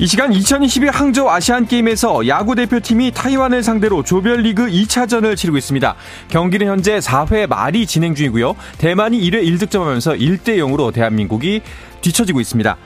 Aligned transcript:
이 0.00 0.06
시간 0.06 0.32
2022 0.32 0.88
항저우 0.88 1.28
아시안게임에서 1.28 2.26
야구 2.26 2.54
대표팀이 2.54 3.10
타이완을 3.10 3.62
상대로 3.62 4.02
조별리그 4.02 4.68
2차전을 4.68 5.36
치르고 5.36 5.58
있습니다. 5.58 5.94
경기는 6.28 6.66
현재 6.66 7.00
4회 7.00 7.46
말이 7.46 7.84
진행 7.84 8.14
중이고요. 8.14 8.56
대만이 8.78 9.20
1회 9.20 9.44
1득점하면서 9.44 10.18
1대 10.18 10.56
0으로 10.56 10.90
대한민국이 10.90 11.60
뒤처지고 12.00 12.40
있습니다. 12.40 12.78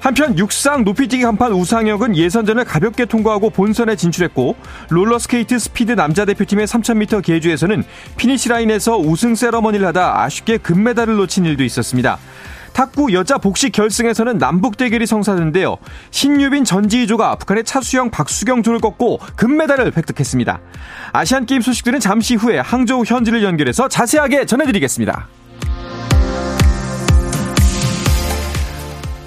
한편 0.00 0.38
육상 0.38 0.84
높이뛰기 0.84 1.22
간판 1.22 1.52
우상혁은 1.52 2.16
예선전을 2.16 2.64
가볍게 2.64 3.04
통과하고 3.04 3.50
본선에 3.50 3.94
진출했고 3.94 4.56
롤러스케이트 4.88 5.58
스피드 5.58 5.92
남자 5.92 6.24
대표팀의 6.24 6.66
3000m 6.66 7.22
계주에서는 7.22 7.84
finish 8.16 8.48
line에서 8.48 8.96
우승 8.96 9.34
세러머니를 9.34 9.86
하다 9.88 10.22
아쉽게 10.22 10.56
금메달을 10.56 11.16
놓친 11.16 11.44
일도 11.44 11.62
있었습니다. 11.62 12.18
탁구 12.74 13.12
여자 13.14 13.38
복식 13.38 13.72
결승에서는 13.72 14.36
남북 14.36 14.76
대결이 14.76 15.06
성사됐는데요. 15.06 15.76
신유빈 16.10 16.64
전지희조가 16.64 17.36
북한의 17.36 17.64
차수영 17.64 18.10
박수경 18.10 18.62
조를 18.62 18.80
꺾고 18.80 19.20
금메달을 19.36 19.96
획득했습니다. 19.96 20.60
아시안 21.12 21.46
게임 21.46 21.62
소식들은 21.62 22.00
잠시 22.00 22.34
후에 22.34 22.58
항저우 22.58 23.04
현지를 23.06 23.44
연결해서 23.44 23.88
자세하게 23.88 24.44
전해드리겠습니다. 24.46 25.28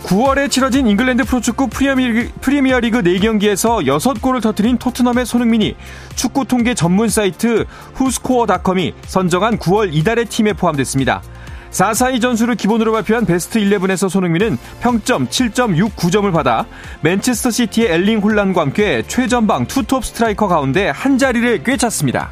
9월에 0.03 0.49
치러진 0.49 0.87
잉글랜드 0.87 1.25
프로축구 1.25 1.67
프리미어리그, 1.67 2.31
프리미어리그 2.39 3.01
4경기에서 3.01 3.85
6골을 3.85 4.41
터뜨린 4.41 4.77
토트넘의 4.77 5.25
손흥민이 5.25 5.75
축구 6.15 6.45
통계 6.45 6.73
전문 6.73 7.09
사이트 7.09 7.65
후스코어닷컴이 7.95 8.93
선정한 9.05 9.57
9월 9.59 9.93
이달의 9.93 10.25
팀에 10.25 10.53
포함됐습니다. 10.53 11.21
4-4-2 11.77 12.21
전술을 12.21 12.55
기본으로 12.55 12.91
발표한 12.91 13.25
베스트 13.25 13.59
11에서 13.59 14.09
손흥민은 14.09 14.57
평점 14.81 15.27
7.69점을 15.27 16.33
받아 16.33 16.65
맨체스터 17.01 17.51
시티의 17.51 17.91
엘링 17.91 18.19
홀란과 18.19 18.61
함께 18.61 19.03
최전방 19.07 19.67
투톱 19.67 20.03
스트라이커 20.03 20.47
가운데 20.47 20.89
한 20.89 21.19
자리를 21.19 21.63
꿰찼습니다. 21.63 22.31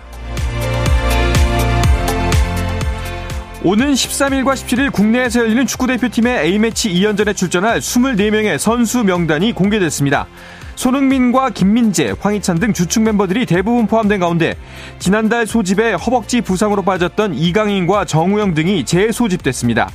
오는 3.63 3.93
13일과 3.93 4.53
17일 4.53 4.91
국내에서 4.91 5.41
열리는 5.41 5.66
축구대표팀의 5.66 6.38
A매치 6.39 6.89
2연전에 6.89 7.35
출전할 7.35 7.79
24명의 7.79 8.57
선수 8.57 9.03
명단이 9.03 9.53
공개됐습니다. 9.53 10.27
손흥민과 10.76 11.50
김민재, 11.50 12.14
황희찬 12.20 12.59
등 12.59 12.73
주축 12.73 13.04
멤버들이 13.04 13.45
대부분 13.45 13.88
포함된 13.88 14.20
가운데 14.20 14.56
지난달 15.00 15.48
소집에 15.48 15.94
허벅지 15.94 16.42
부상으로 16.42 16.81
빠졌던 16.84 17.34
이강인과 17.34 18.06
정우영 18.06 18.54
등이 18.54 18.86
재소집됐습니다. 18.86 19.90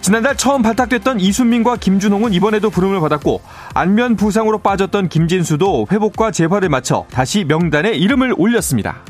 지난달 0.00 0.36
처음 0.36 0.62
발탁됐던 0.62 1.20
이순민과 1.20 1.76
김준홍은 1.76 2.32
이번에도 2.32 2.70
부름을 2.70 3.00
받았고 3.00 3.42
안면 3.74 4.16
부상으로 4.16 4.58
빠졌던 4.58 5.08
김진수도 5.08 5.86
회복과 5.90 6.30
재활을 6.30 6.68
마쳐 6.68 7.06
다시 7.10 7.44
명단에 7.44 7.90
이름을 7.90 8.34
올렸습니다. 8.36 9.02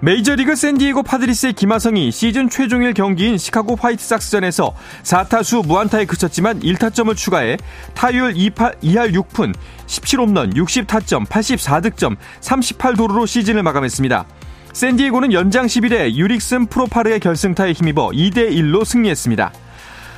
메이저리그 0.00 0.54
샌디에고 0.54 1.02
파드리스의 1.02 1.54
김하성이 1.54 2.12
시즌 2.12 2.48
최종일 2.48 2.94
경기인 2.94 3.36
시카고 3.36 3.74
화이트삭스전에서 3.74 4.72
4타수 5.02 5.66
무안타에 5.66 6.04
그쳤지만 6.04 6.60
1타점을 6.60 7.16
추가해 7.16 7.56
타율 7.94 8.32
2할 8.32 8.78
6푼, 8.80 9.52
17홈런, 9.86 10.54
60타점, 10.54 11.26
84득점, 11.26 12.16
38도루로 12.40 13.26
시즌을 13.26 13.64
마감했습니다. 13.64 14.24
샌디에고는 14.72 15.32
연장 15.32 15.66
11회 15.66 16.14
유릭슨 16.14 16.66
프로파르의 16.66 17.18
결승타에 17.18 17.72
힘입어 17.72 18.10
2대1로 18.10 18.84
승리했습니다. 18.84 19.52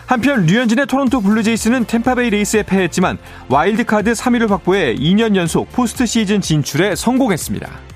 한편 0.05 0.45
류현진의 0.45 0.87
토론토 0.89 1.23
블루제이스는 1.23 1.87
템파베이 1.87 2.29
레이스에 2.29 2.65
패했지만 2.65 3.17
와일드카드 3.49 4.13
3위를 4.13 4.49
확보해 4.51 4.95
2년 4.97 5.37
연속 5.37 5.73
포스트 5.73 6.05
시즌 6.05 6.43
진출에 6.43 6.97
성공했습니다. 6.97 7.90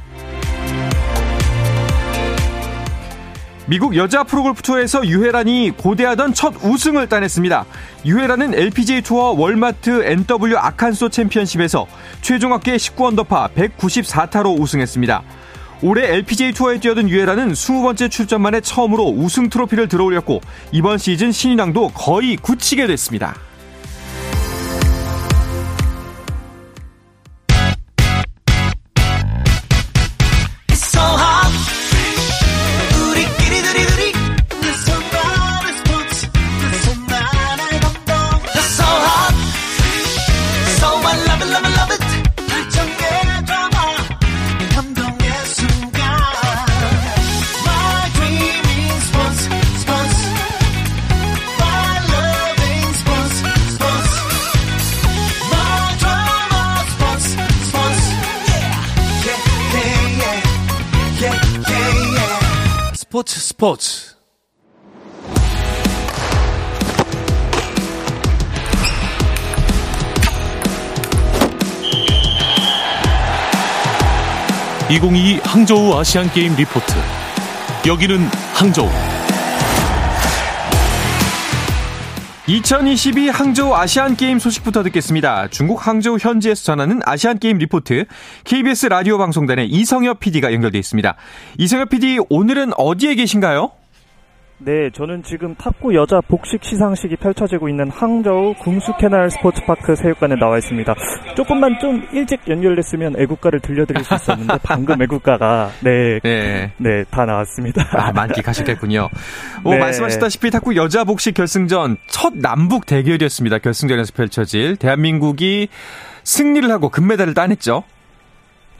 미국 3.66 3.96
여자 3.96 4.24
프로골프 4.24 4.60
투어에서 4.60 5.06
유해란이 5.06 5.72
고대하던 5.78 6.34
첫 6.34 6.54
우승을 6.62 7.08
따냈습니다. 7.08 7.64
유해란은 8.04 8.54
LPGA 8.54 9.00
투어 9.00 9.30
월마트 9.30 10.04
NW 10.04 10.58
아칸소 10.58 11.08
챔피언십에서 11.08 11.86
최종 12.20 12.52
합계 12.52 12.76
19언더파 12.76 13.54
194타로 13.54 14.60
우승했습니다. 14.60 15.22
올해 15.82 16.14
LPGA 16.14 16.52
투어에 16.52 16.78
뛰어든 16.78 17.08
유혜란은 17.08 17.52
20번째 17.52 18.10
출전 18.10 18.42
만에 18.42 18.60
처음으로 18.60 19.04
우승 19.04 19.48
트로피를 19.48 19.88
들어올렸고 19.88 20.42
이번 20.72 20.98
시즌 20.98 21.32
신인왕도 21.32 21.88
거의 21.94 22.36
굳히게 22.36 22.86
됐습니다. 22.86 23.34
스포츠. 63.64 64.14
스포츠 64.14 64.14
(2022) 74.90 75.40
항저우 75.44 75.98
아시안게임 75.98 76.56
리포트. 76.56 76.92
여기는 77.86 78.18
항저우 78.52 79.13
2022 82.46 83.30
항저우 83.30 83.74
아시안게임 83.74 84.38
소식부터 84.38 84.82
듣겠습니다. 84.82 85.48
중국 85.48 85.86
항저우 85.86 86.18
현지에서 86.20 86.62
전하는 86.62 87.00
아시안게임 87.02 87.56
리포트 87.56 88.04
KBS 88.44 88.88
라디오 88.88 89.16
방송단의 89.16 89.68
이성엽 89.70 90.20
PD가 90.20 90.52
연결돼 90.52 90.78
있습니다. 90.78 91.16
이성엽 91.56 91.88
PD 91.88 92.18
오늘은 92.28 92.72
어디에 92.76 93.14
계신가요? 93.14 93.70
네, 94.64 94.88
저는 94.94 95.22
지금 95.22 95.54
탁구 95.56 95.94
여자 95.94 96.22
복식 96.22 96.64
시상식이 96.64 97.16
펼쳐지고 97.16 97.68
있는 97.68 97.90
항저우 97.90 98.54
궁수캐날 98.60 99.30
스포츠파크 99.30 99.94
체육관에 99.94 100.36
나와 100.36 100.56
있습니다. 100.56 100.94
조금만 101.36 101.78
좀 101.78 102.02
일찍 102.14 102.40
연결됐으면 102.48 103.20
애국가를 103.20 103.60
들려드릴 103.60 104.02
수 104.04 104.14
있었는데 104.14 104.54
방금 104.64 105.02
애국가가 105.02 105.70
네, 105.80 106.18
네, 106.20 106.72
네, 106.78 107.04
다 107.10 107.26
나왔습니다. 107.26 107.86
아, 107.92 108.12
만끽하셨겠군요. 108.12 109.10
네. 109.66 109.78
말씀하셨다시피 109.78 110.50
탁구 110.50 110.76
여자 110.76 111.04
복식 111.04 111.34
결승전 111.34 111.98
첫 112.06 112.32
남북 112.34 112.86
대결이었습니다. 112.86 113.58
결승전에서 113.58 114.12
펼쳐질 114.16 114.76
대한민국이 114.76 115.68
승리를 116.22 116.70
하고 116.70 116.88
금메달을 116.88 117.34
따냈죠. 117.34 117.84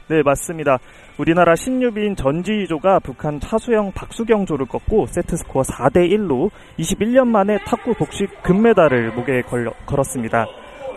네, 0.07 0.21
맞습니다. 0.23 0.77
우리나라 1.17 1.55
신유빈 1.55 2.15
전지희조가 2.15 2.99
북한 2.99 3.39
차수영 3.39 3.91
박수경조를 3.93 4.67
꺾고 4.67 5.07
세트 5.07 5.35
스코어 5.35 5.63
4대 5.63 6.07
1로 6.11 6.51
21년 6.77 7.25
만에 7.27 7.57
탁구 7.65 7.95
복식 7.95 8.43
금메달을 8.43 9.13
목에 9.13 9.41
걸려, 9.41 9.71
걸었습니다. 9.87 10.45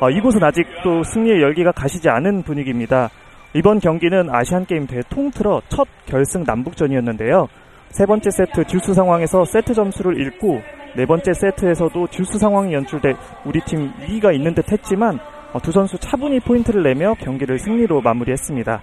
어, 0.01 0.11
이곳은 0.11 0.45
아직도 0.45 1.05
승리의 1.05 1.41
열기가 1.41 1.73
가시지 1.73 2.11
않은 2.11 2.43
분위기입니다. 2.43 3.09
이번 3.55 3.81
경기는 3.81 4.29
아시안 4.29 4.67
게임 4.67 4.87
대회 4.87 5.01
통틀어 5.09 5.63
첫 5.71 5.89
결승 6.05 6.45
남북전이었는데요. 6.45 7.49
세 7.89 8.05
번째 8.05 8.31
세트 8.31 8.65
듀스 8.65 8.93
상황에서 8.93 9.47
세트 9.47 9.73
점수를 9.73 10.21
잃고 10.21 10.61
네 10.97 11.07
번째 11.07 11.33
세트에서도 11.33 12.09
듀스 12.09 12.39
상황이 12.39 12.75
연출돼 12.75 13.15
우리 13.47 13.59
팀 13.61 13.91
위기가 14.03 14.33
있는 14.33 14.55
듯 14.55 14.71
했지만 14.71 15.19
어, 15.19 15.38
두 15.63 15.73
선수 15.73 15.99
차분히 15.99 16.41
포인트를 16.41 16.83
내며 16.83 17.15
경기를 17.15 17.59
승리로 17.59 18.03
마무리했습니다. 18.03 18.83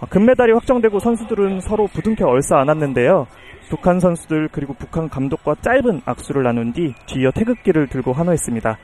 어, 0.00 0.06
금메달이 0.06 0.52
확정되고 0.52 0.98
선수들은 0.98 1.60
서로 1.60 1.86
부둥켜 1.86 2.26
얼싸 2.26 2.58
안았는데요. 2.58 3.26
북한 3.70 4.00
선수들 4.00 4.48
그리고 4.50 4.74
북한 4.74 5.08
감독과 5.08 5.56
짧은 5.62 6.02
악수를 6.04 6.42
나눈 6.42 6.72
뒤 6.72 6.92
뒤이어 7.06 7.30
태극기를 7.30 7.86
들고 7.86 8.12
환호했습니다. 8.12 8.76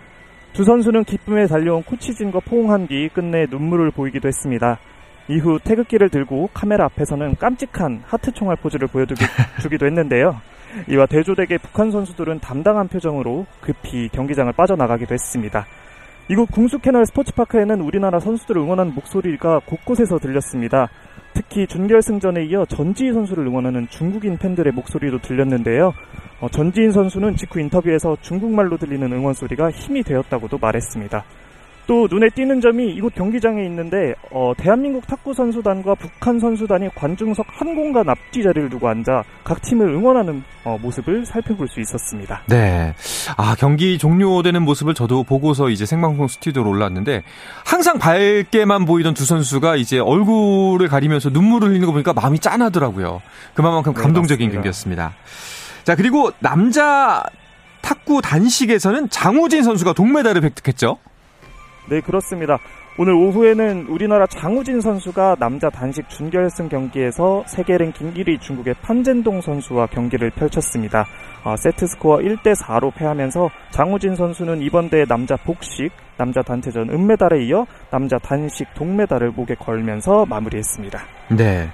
두 0.53 0.65
선수는 0.65 1.05
기쁨에 1.05 1.47
달려온 1.47 1.83
코치진과 1.83 2.41
포옹한 2.41 2.87
뒤 2.87 3.09
끝내 3.13 3.47
눈물을 3.51 3.91
보이기도 3.91 4.29
했습니다. 4.29 4.79
이후 5.29 5.59
태극기를 5.63 6.09
들고 6.09 6.49
카메라 6.55 6.87
앞에서는 6.87 7.35
깜찍한 7.37 8.03
하트 8.07 8.33
총알 8.33 8.57
포즈를 8.57 8.89
보여주기도 8.89 9.87
했는데요. 9.87 10.41
이와 10.89 11.07
대조되게 11.07 11.59
북한 11.59 11.91
선수들은 11.91 12.41
담당한 12.41 12.89
표정으로 12.89 13.45
급히 13.61 14.09
경기장을 14.09 14.53
빠져나가기도 14.53 15.13
했습니다. 15.13 15.67
이곳 16.31 16.51
궁수캐널 16.53 17.07
스포츠파크에는 17.07 17.81
우리나라 17.81 18.21
선수들을 18.21 18.61
응원하는 18.61 18.95
목소리가 18.95 19.61
곳곳에서 19.65 20.19
들렸습니다. 20.19 20.91
특히 21.33 21.67
준결승전에 21.67 22.45
이어 22.45 22.67
전지희 22.67 23.15
선수를 23.15 23.47
응원하는 23.47 23.89
중국인 23.89 24.37
팬들의 24.37 24.75
목소리도 24.75 25.21
들렸는데요. 25.21 25.95
어, 26.41 26.49
전지인 26.51 26.93
선수는 26.93 27.37
직후 27.37 27.61
인터뷰에서 27.61 28.17
중국말로 28.21 28.77
들리는 28.77 29.11
응원 29.11 29.33
소리가 29.33 29.71
힘이 29.71 30.03
되었다고도 30.03 30.59
말했습니다. 30.59 31.25
또 31.89 32.07
눈에 32.09 32.29
띄는 32.29 32.61
점이 32.61 32.93
이곳 32.93 33.15
경기장에 33.15 33.65
있는데 33.65 34.15
어, 34.31 34.53
대한민국 34.59 35.07
탁구 35.07 35.33
선수단과 35.33 35.95
북한 35.95 36.39
선수단이 36.39 36.91
관중석 36.95 37.47
한 37.49 37.75
공간 37.75 38.11
앞뒤 38.11 38.43
자리를 38.43 38.69
두고 38.69 38.89
앉아 38.89 39.25
각 39.43 39.63
팀을 39.63 39.89
응원하는 39.89 40.45
어, 40.65 40.79
모습을 40.83 41.25
살펴볼 41.25 41.67
수 41.67 41.81
있었습니다. 41.81 42.43
네, 42.47 42.95
아 43.39 43.57
경기 43.59 43.97
종료되는 43.97 44.61
모습을 44.63 44.93
저도 44.93 45.25
보고서 45.25 45.71
이제 45.71 45.87
생방송 45.87 46.29
스튜디오로 46.29 46.69
올랐는데 46.69 47.23
항상 47.65 47.99
밝게만 47.99 48.85
보이던 48.85 49.15
두 49.15 49.25
선수가 49.25 49.77
이제 49.77 49.99
얼굴을 49.99 50.89
가리면서 50.89 51.31
눈물을 51.31 51.71
흘리는 51.71 51.87
거 51.87 51.93
보니까 51.93 52.13
마음이 52.13 52.39
짠하더라고요. 52.39 53.23
그만큼 53.55 53.95
네, 53.95 54.03
감동적인 54.03 54.47
네, 54.51 54.55
경기였습니다. 54.55 55.15
자 55.85 55.97
그리고 55.97 56.33
남자 56.41 57.25
탁구 57.81 58.21
단식에서는 58.21 59.09
장우진 59.09 59.63
선수가 59.63 59.95
동메달을 59.95 60.45
획득했죠. 60.45 60.99
네, 61.89 62.01
그렇습니다. 62.01 62.59
오늘 62.99 63.15
오후에는 63.15 63.87
우리나라 63.89 64.27
장우진 64.27 64.81
선수가 64.81 65.37
남자 65.39 65.71
단식 65.71 66.09
준결승 66.09 66.69
경기에서 66.69 67.45
세계 67.47 67.79
랭킹 67.79 68.15
1위 68.15 68.41
중국의 68.41 68.75
판젠동 68.83 69.41
선수와 69.41 69.87
경기를 69.87 70.31
펼쳤습니다. 70.31 71.07
어, 71.45 71.55
세트 71.57 71.87
스코어 71.87 72.19
1대 72.19 72.55
4로 72.61 72.93
패하면서 72.95 73.49
장우진 73.71 74.17
선수는 74.17 74.61
이번 74.63 74.91
대회 74.91 75.05
남자 75.05 75.37
복식, 75.37 75.91
남자 76.17 76.43
단체전 76.43 76.91
은메달에 76.91 77.45
이어 77.45 77.67
남자 77.91 78.19
단식 78.19 78.67
동메달을 78.75 79.31
목에 79.31 79.55
걸면서 79.55 80.27
마무리했습니다. 80.27 81.01
네. 81.37 81.71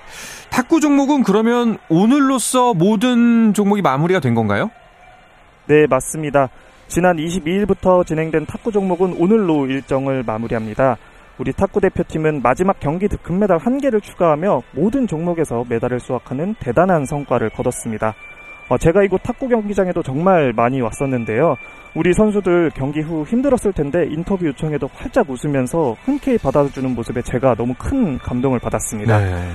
탁구 0.51 0.81
종목은 0.81 1.23
그러면 1.23 1.79
오늘로써 1.89 2.75
모든 2.75 3.55
종목이 3.55 3.81
마무리가 3.81 4.21
된 4.21 4.35
건가요? 4.35 4.71
네, 5.67 5.87
맞습니다. 5.89 6.51
지난 6.95 7.17
22일부터 7.17 8.07
진행된 8.07 8.47
탁구 8.47 8.71
종목은 8.71 9.15
오늘로 9.19 9.67
일정을 9.67 10.23
마무리합니다. 10.23 10.97
우리 11.39 11.53
탁구 11.53 11.81
대표팀은 11.81 12.41
마지막 12.41 12.79
경기 12.79 13.09
금메달 13.09 13.59
1개를 13.59 14.01
추가하며 14.01 14.63
모든 14.77 15.09
종목에서 15.09 15.65
메달을 15.69 15.99
수확하는 15.99 16.55
대단한 16.61 17.05
성과를 17.05 17.51
거뒀습니다. 17.51 18.15
어, 18.69 18.79
제가 18.79 19.03
이곳 19.03 19.23
탁구 19.23 19.49
경기장에도 19.49 20.03
정말 20.03 20.53
많이 20.55 20.81
왔었는데요. 20.81 21.57
우리 21.95 22.13
선수들 22.13 22.71
경기 22.75 23.01
후 23.01 23.25
힘들었을 23.25 23.73
텐데 23.73 24.07
인터뷰 24.11 24.47
요청에도 24.47 24.89
활짝 24.95 25.29
웃으면서 25.31 25.95
흔쾌히 26.05 26.39
받아주는 26.39 26.95
모습에 26.95 27.23
제가 27.23 27.55
너무 27.55 27.75
큰 27.79 28.19
감동을 28.19 28.59
받았습니다. 28.59 29.19
네. 29.19 29.51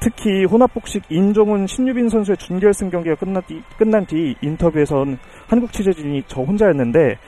특히 0.00 0.44
혼합복식 0.44 1.02
인종훈 1.10 1.66
신유빈 1.66 2.08
선수의 2.08 2.38
준결승 2.38 2.88
경기가 2.88 3.16
끝난 3.16 3.42
뒤, 3.46 3.62
끝난 3.76 4.06
뒤 4.06 4.34
인터뷰에선 4.40 5.18
한국 5.46 5.72
취재진이 5.72 6.22
저 6.26 6.40
혼자였는데 6.40 7.18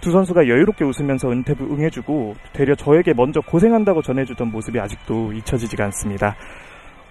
두 0.00 0.12
선수가 0.12 0.46
여유롭게 0.46 0.84
웃으면서 0.84 1.32
인터뷰 1.32 1.64
응해주고 1.64 2.36
되려 2.52 2.74
저에게 2.76 3.14
먼저 3.14 3.40
고생한다고 3.40 4.02
전해주던 4.02 4.52
모습이 4.52 4.78
아직도 4.78 5.32
잊혀지지가 5.32 5.84
않습니다. 5.86 6.36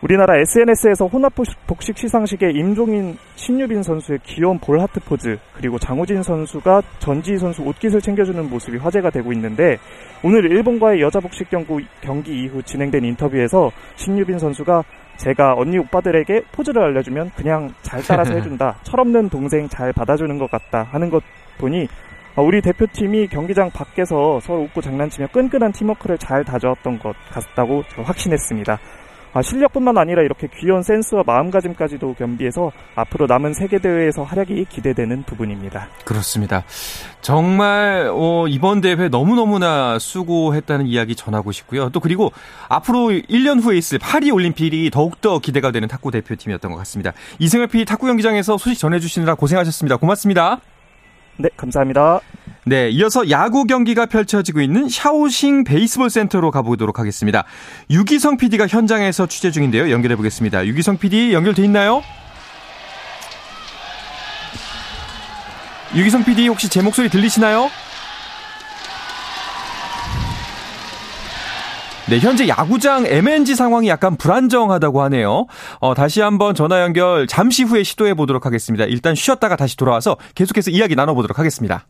우리나라 0.01 0.37
SNS에서 0.37 1.07
혼합 1.07 1.33
복식 1.65 1.97
시상식에 1.97 2.51
임종인 2.51 3.17
신유빈 3.35 3.81
선수의 3.81 4.19
귀여운 4.23 4.59
볼 4.59 4.79
하트 4.79 4.99
포즈 4.99 5.39
그리고 5.55 5.79
장우진 5.79 6.21
선수가 6.21 6.83
전지희 6.99 7.39
선수 7.39 7.63
옷깃을 7.63 7.99
챙겨주는 8.01 8.47
모습이 8.47 8.77
화제가 8.77 9.09
되고 9.09 9.33
있는데 9.33 9.77
오늘 10.23 10.51
일본과의 10.51 11.01
여자 11.01 11.19
복식 11.19 11.49
경기 11.49 12.43
이후 12.43 12.61
진행된 12.61 13.03
인터뷰에서 13.05 13.71
신유빈 13.95 14.37
선수가 14.37 14.83
제가 15.17 15.55
언니 15.55 15.79
오빠들에게 15.79 16.43
포즈를 16.51 16.83
알려주면 16.83 17.31
그냥 17.35 17.73
잘 17.81 17.99
따라서 18.03 18.33
해준다 18.37 18.77
철없는 18.83 19.29
동생 19.29 19.67
잘 19.67 19.91
받아주는 19.93 20.37
것 20.37 20.51
같다 20.51 20.83
하는 20.91 21.09
것 21.09 21.23
보니 21.57 21.87
우리 22.35 22.61
대표팀이 22.61 23.29
경기장 23.29 23.71
밖에서 23.71 24.39
서로 24.41 24.61
웃고 24.61 24.79
장난치며 24.79 25.29
끈끈한 25.29 25.71
팀워크를 25.71 26.19
잘 26.19 26.43
다져왔던 26.43 26.99
것 26.99 27.15
같다고 27.31 27.81
확신했습니다. 28.03 28.77
아, 29.33 29.41
실력뿐만 29.41 29.97
아니라 29.97 30.23
이렇게 30.23 30.47
귀여운 30.59 30.81
센스와 30.81 31.23
마음가짐까지도 31.25 32.15
겸비해서 32.15 32.71
앞으로 32.95 33.27
남은 33.27 33.53
세계 33.53 33.79
대회에서 33.79 34.23
활약이 34.23 34.65
기대되는 34.69 35.23
부분입니다. 35.23 35.89
그렇습니다. 36.05 36.63
정말 37.21 38.09
어, 38.11 38.45
이번 38.47 38.81
대회 38.81 39.09
너무 39.09 39.35
너무나 39.35 39.99
수고했다는 39.99 40.87
이야기 40.87 41.15
전하고 41.15 41.51
싶고요. 41.51 41.89
또 41.89 41.99
그리고 41.99 42.31
앞으로 42.69 43.09
1년 43.09 43.61
후에 43.61 43.77
있을 43.77 43.99
파리 43.99 44.31
올림픽이 44.31 44.89
더욱더 44.91 45.39
기대가 45.39 45.71
되는 45.71 45.87
탁구 45.87 46.11
대표팀이었던 46.11 46.71
것 46.71 46.77
같습니다. 46.79 47.13
이승엽 47.39 47.71
PD 47.71 47.85
탁구 47.85 48.05
경기장에서 48.07 48.57
소식 48.57 48.79
전해주시느라 48.79 49.35
고생하셨습니다. 49.35 49.97
고맙습니다. 49.97 50.61
네, 51.37 51.49
감사합니다. 51.55 52.19
네, 52.65 52.89
이어서 52.89 53.29
야구 53.29 53.63
경기가 53.65 54.05
펼쳐지고 54.05 54.59
있는 54.59 54.89
샤오싱 54.89 55.63
베이스볼 55.63 56.09
센터로 56.09 56.51
가보도록 56.51 56.99
하겠습니다. 56.99 57.45
유기성 57.89 58.37
PD가 58.37 58.67
현장에서 58.67 59.25
취재 59.27 59.51
중인데요. 59.51 59.89
연결해 59.89 60.15
보겠습니다. 60.15 60.65
유기성 60.65 60.97
PD 60.97 61.33
연결돼 61.33 61.63
있나요? 61.63 62.03
유기성 65.95 66.25
PD 66.25 66.49
혹시 66.49 66.67
제 66.69 66.81
목소리 66.81 67.07
들리시나요? 67.09 67.69
네, 72.09 72.19
현재 72.19 72.47
야구장 72.47 73.05
MNG 73.05 73.55
상황이 73.55 73.89
약간 73.89 74.15
불안정하다고 74.15 75.01
하네요. 75.03 75.45
어, 75.79 75.93
다시 75.93 76.21
한번 76.21 76.55
전화 76.55 76.81
연결 76.81 77.27
잠시 77.27 77.63
후에 77.63 77.83
시도해 77.83 78.13
보도록 78.13 78.45
하겠습니다. 78.45 78.85
일단 78.85 79.13
쉬었다가 79.13 79.57
다시 79.57 79.75
돌아와서 79.75 80.15
계속해서 80.33 80.71
이야기 80.71 80.95
나눠보도록 80.95 81.37
하겠습니다. 81.37 81.85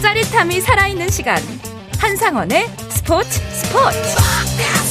짜릿함이 0.00 0.60
살아있는 0.62 1.10
시간. 1.10 1.36
한상원의 1.98 2.68
스포츠 2.88 3.28
스포츠. 3.52 4.85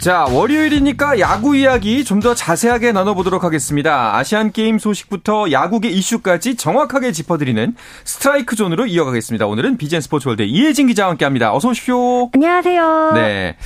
자, 0.00 0.24
월요일이니까 0.24 1.20
야구 1.20 1.54
이야기 1.56 2.04
좀 2.04 2.20
더 2.20 2.34
자세하게 2.34 2.92
나눠보도록 2.92 3.44
하겠습니다. 3.44 4.14
아시안 4.16 4.52
게임 4.52 4.78
소식부터 4.78 5.50
야구계 5.52 5.88
이슈까지 5.88 6.56
정확하게 6.56 7.12
짚어드리는 7.12 7.74
스트라이크 8.04 8.56
존으로 8.56 8.84
이어가겠습니다. 8.84 9.46
오늘은 9.46 9.78
비즈앤스포츠월드 9.78 10.42
이혜진 10.42 10.86
기자와 10.86 11.10
함께 11.10 11.24
합니다. 11.24 11.54
어서 11.54 11.68
오십시오. 11.70 12.28
안녕하세요. 12.34 13.12
네. 13.14 13.56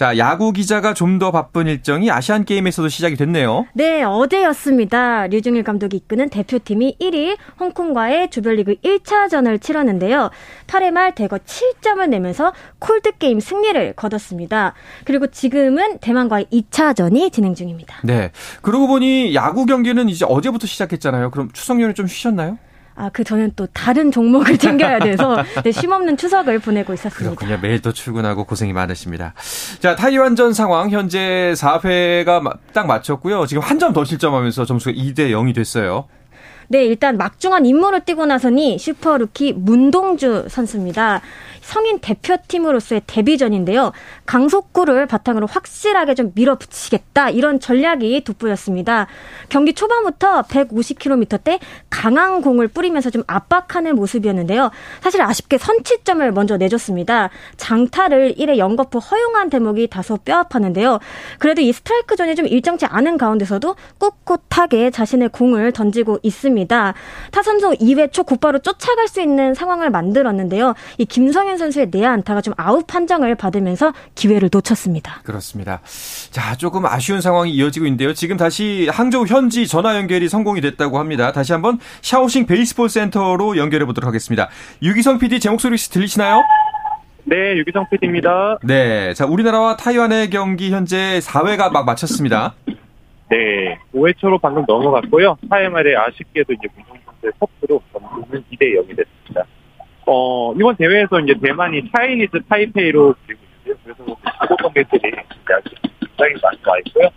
자, 0.00 0.16
야구 0.16 0.52
기자가 0.52 0.94
좀 0.94 1.18
더 1.20 1.30
바쁜 1.30 1.66
일정이 1.66 2.10
아시안 2.10 2.46
게임에서도 2.46 2.88
시작이 2.88 3.16
됐네요. 3.16 3.66
네, 3.74 4.02
어제였습니다. 4.02 5.26
류중일 5.26 5.64
감독이 5.64 5.98
이끄는 5.98 6.30
대표팀이 6.30 6.96
1일 6.98 7.36
홍콩과의 7.58 8.30
조별리그 8.30 8.76
1차전을 8.76 9.60
치렀는데요. 9.60 10.30
8회 10.68 10.92
말 10.92 11.14
대거 11.14 11.36
7점을 11.36 12.08
내면서 12.08 12.54
콜드 12.78 13.18
게임 13.18 13.40
승리를 13.40 13.92
거뒀습니다. 13.92 14.72
그리고 15.04 15.26
지금은 15.26 15.98
대만과의 15.98 16.46
2차전이 16.50 17.30
진행 17.30 17.54
중입니다. 17.54 17.96
네. 18.04 18.30
그러고 18.62 18.86
보니 18.86 19.34
야구 19.34 19.66
경기는 19.66 20.08
이제 20.08 20.24
어제부터 20.26 20.66
시작했잖아요. 20.66 21.30
그럼 21.30 21.50
추석 21.52 21.82
연휴 21.82 21.92
좀 21.92 22.06
쉬셨나요? 22.06 22.56
아, 22.96 23.08
그 23.12 23.24
저는 23.24 23.52
또 23.56 23.66
다른 23.72 24.10
종목을 24.12 24.56
챙겨야 24.58 24.98
돼서 24.98 25.42
네, 25.64 25.72
쉼없는 25.72 26.16
추석을 26.16 26.58
보내고 26.58 26.92
있었습니다. 26.94 27.34
그렇군요. 27.36 27.58
매일 27.62 27.80
또 27.80 27.92
출근하고 27.92 28.44
고생이 28.44 28.72
많으십니다. 28.72 29.32
자, 29.80 29.96
타이완전 29.96 30.52
상황 30.52 30.90
현재 30.90 31.52
4회가 31.56 32.58
딱 32.72 32.86
마쳤고요. 32.86 33.46
지금 33.46 33.62
한 33.62 33.78
점 33.78 33.92
더 33.94 34.04
실점하면서 34.04 34.66
점수가 34.66 34.92
2대 34.92 35.30
0이 35.30 35.54
됐어요. 35.54 36.06
네, 36.72 36.84
일단 36.84 37.16
막중한 37.16 37.66
임무를 37.66 38.04
띠고 38.04 38.26
나선 38.26 38.71
이 38.71 38.78
슈퍼루키 38.78 39.54
문동주 39.54 40.46
선수입니다. 40.48 41.20
성인 41.62 41.98
대표팀으로서의 41.98 43.02
데뷔전인데요. 43.08 43.90
강속구를 44.24 45.06
바탕으로 45.06 45.48
확실하게 45.48 46.14
좀 46.14 46.30
밀어붙이겠다 46.32 47.30
이런 47.30 47.58
전략이 47.58 48.22
돋보였습니다. 48.22 49.08
경기 49.48 49.72
초반부터 49.72 50.42
150km대 50.42 51.58
강한 51.90 52.40
공을 52.40 52.68
뿌리면서 52.68 53.10
좀 53.10 53.24
압박하는 53.26 53.96
모습이었는데요. 53.96 54.70
사실 55.00 55.22
아쉽게 55.22 55.58
선취점을 55.58 56.30
먼저 56.30 56.56
내줬습니다. 56.56 57.30
장타를 57.56 58.36
1회 58.36 58.58
연거푸 58.58 58.98
허용한 58.98 59.50
대목이 59.50 59.88
다소 59.88 60.18
뼈아팠는데요. 60.18 61.00
그래도 61.40 61.62
이 61.62 61.72
스트라이크 61.72 62.14
존이 62.14 62.36
좀 62.36 62.46
일정치 62.46 62.86
않은 62.86 63.18
가운데서도 63.18 63.74
꿋꿋하게 63.98 64.90
자신의 64.90 65.30
공을 65.30 65.72
던지고 65.72 66.20
있습니다. 66.22 66.59
타선수 67.30 67.76
2회 67.80 68.12
초 68.12 68.24
곧바로 68.24 68.58
쫓아갈 68.58 69.08
수 69.08 69.20
있는 69.20 69.54
상황을 69.54 69.90
만들었는데요. 69.90 70.74
이 70.98 71.04
김성윤 71.04 71.58
선수의 71.58 71.88
내야 71.90 72.12
안타가 72.12 72.40
좀 72.40 72.54
아웃 72.56 72.86
판정을 72.86 73.34
받으면서 73.34 73.92
기회를 74.14 74.50
놓쳤습니다. 74.52 75.20
그렇습니다. 75.24 75.80
자, 76.30 76.54
조금 76.56 76.86
아쉬운 76.86 77.20
상황이 77.20 77.52
이어지고 77.52 77.86
있는데요. 77.86 78.14
지금 78.14 78.36
다시 78.36 78.88
항저우 78.90 79.26
현지 79.26 79.66
전화 79.66 79.96
연결이 79.96 80.28
성공이 80.28 80.60
됐다고 80.60 80.98
합니다. 80.98 81.32
다시 81.32 81.52
한번 81.52 81.78
샤오싱 82.02 82.46
베이스볼 82.46 82.88
센터로 82.88 83.56
연결해 83.56 83.84
보도록 83.86 84.08
하겠습니다. 84.08 84.48
유기성 84.82 85.18
PD 85.18 85.40
제 85.40 85.50
목소리 85.50 85.72
혹시 85.72 85.90
들리시나요? 85.90 86.42
네, 87.24 87.56
유기성 87.56 87.86
PD입니다. 87.90 88.58
네. 88.62 89.14
자, 89.14 89.26
우리나라와 89.26 89.76
타이완의 89.76 90.30
경기 90.30 90.70
현재 90.70 91.20
4회가 91.22 91.70
막 91.70 91.84
마쳤습니다. 91.84 92.54
네, 93.30 93.78
5회 93.94 94.16
초로 94.18 94.38
방금 94.38 94.64
넘어갔고요. 94.66 95.36
4회 95.48 95.68
말에 95.68 95.94
아쉽게도 95.94 96.52
이제 96.52 96.66
문동 96.74 96.98
선수의 97.06 97.32
터프로 97.38 97.80
점수는 97.92 98.44
2대 98.52 98.74
0이 98.76 98.96
됐습니다. 98.96 99.46
어, 100.04 100.52
이번 100.54 100.74
대회에서 100.74 101.20
이제 101.20 101.34
대만이 101.40 101.90
차이니즈 101.96 102.40
타이페이로 102.48 103.14
그리고 103.24 103.40
있는데요. 103.44 103.76
그래서 103.84 104.04
축구 104.40 104.56
관객들이 104.56 105.00
굉장히 105.02 106.34
많이 106.42 106.58
와 106.66 106.78
있고요. 106.86 107.08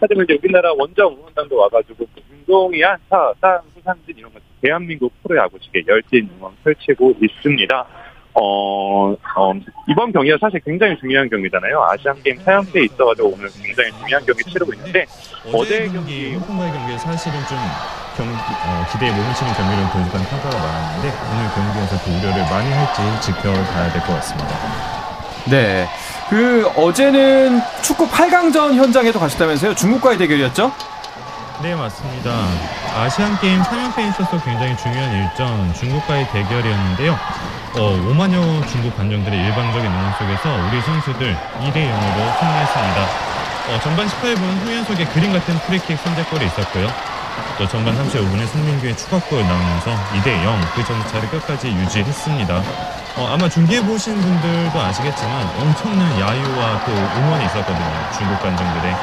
하지만 0.00 0.24
이제 0.24 0.38
우리나라 0.42 0.72
원정 0.72 1.12
응원단도 1.12 1.54
와가지고 1.54 2.06
운동이 2.32 2.80
한타, 2.80 3.34
땅, 3.38 3.60
수상진 3.74 4.16
이런 4.16 4.32
것 4.32 4.40
대한민국 4.62 5.12
프로야구식의 5.22 5.84
열띤 5.86 6.30
응원 6.38 6.54
펼치고 6.64 7.16
있습니다. 7.20 7.86
어, 8.34 9.12
어, 9.12 9.52
이번 9.88 10.12
경기가 10.12 10.36
사실 10.40 10.60
굉장히 10.64 10.96
중요한 11.00 11.28
경기잖아요. 11.28 11.82
아시안 11.90 12.14
게임 12.22 12.38
4연패에 12.38 12.92
있어가지고 12.92 13.28
오늘 13.28 13.50
굉장히 13.62 13.90
중요한 13.98 14.24
경기 14.26 14.44
치르고 14.44 14.72
있는데 14.74 15.06
어제 15.52 15.88
경기, 15.88 16.34
홍콩과의 16.34 16.72
경기에 16.72 16.98
사실은 16.98 17.34
좀 17.48 17.58
경기, 18.16 18.32
어, 18.32 18.86
기대에 18.92 19.10
못 19.10 19.26
미치는 19.28 19.52
경기를 19.54 19.84
보여줬다는 19.90 20.26
평가가 20.26 20.56
많았는데 20.58 21.16
오늘 21.32 21.50
경기에서 21.54 22.04
그 22.04 22.10
우려를 22.10 22.42
많이 22.50 22.70
할지 22.70 23.02
지켜봐야 23.26 23.92
될 23.92 24.00
것 24.02 24.14
같습니다. 24.14 24.48
네. 25.46 25.88
그 26.28 26.68
어제는 26.76 27.60
축구 27.82 28.06
8강전 28.08 28.74
현장에도 28.74 29.18
가셨다면서요? 29.18 29.74
중국과의 29.74 30.18
대결이었죠? 30.18 30.70
네 31.62 31.74
맞습니다. 31.74 32.30
아시안 32.96 33.38
게임 33.40 33.60
3연패에 33.60 34.08
있어서 34.10 34.40
굉장히 34.44 34.76
중요한 34.76 35.12
일전 35.12 35.74
중국과의 35.74 36.26
대결이었는데요. 36.28 37.18
어, 37.76 37.94
5만여 37.94 38.66
중국 38.68 38.96
관중들의 38.96 39.38
일방적인 39.38 39.86
응원 39.90 40.12
속에서 40.18 40.50
우리 40.68 40.80
선수들 40.82 41.36
2대 41.60 41.76
0으로 41.76 42.38
승리했습니다. 42.40 43.00
어, 43.68 43.80
전반 43.82 44.06
18분 44.08 44.38
후연속의 44.64 45.06
그림 45.10 45.32
같은 45.32 45.54
프리킥 45.60 45.96
선제골이 45.98 46.46
있었고요. 46.46 46.88
또 47.58 47.68
전반 47.68 47.94
35분에 47.96 48.46
송민규의 48.48 48.96
추가골 48.96 49.42
나오면서 49.46 49.90
2대 50.14 50.42
0 50.42 50.60
그 50.74 50.84
점차를 50.84 51.28
끝까지 51.30 51.68
유지했습니다. 51.68 52.54
어, 53.16 53.28
아마 53.32 53.48
중계해 53.48 53.84
보신 53.84 54.20
분들도 54.20 54.80
아시겠지만 54.80 55.48
엄청난 55.60 56.10
야유와 56.20 56.84
또 56.84 56.92
응원이 56.92 57.44
있었거든요. 57.46 58.08
중국 58.18 58.40
관중들의. 58.42 58.96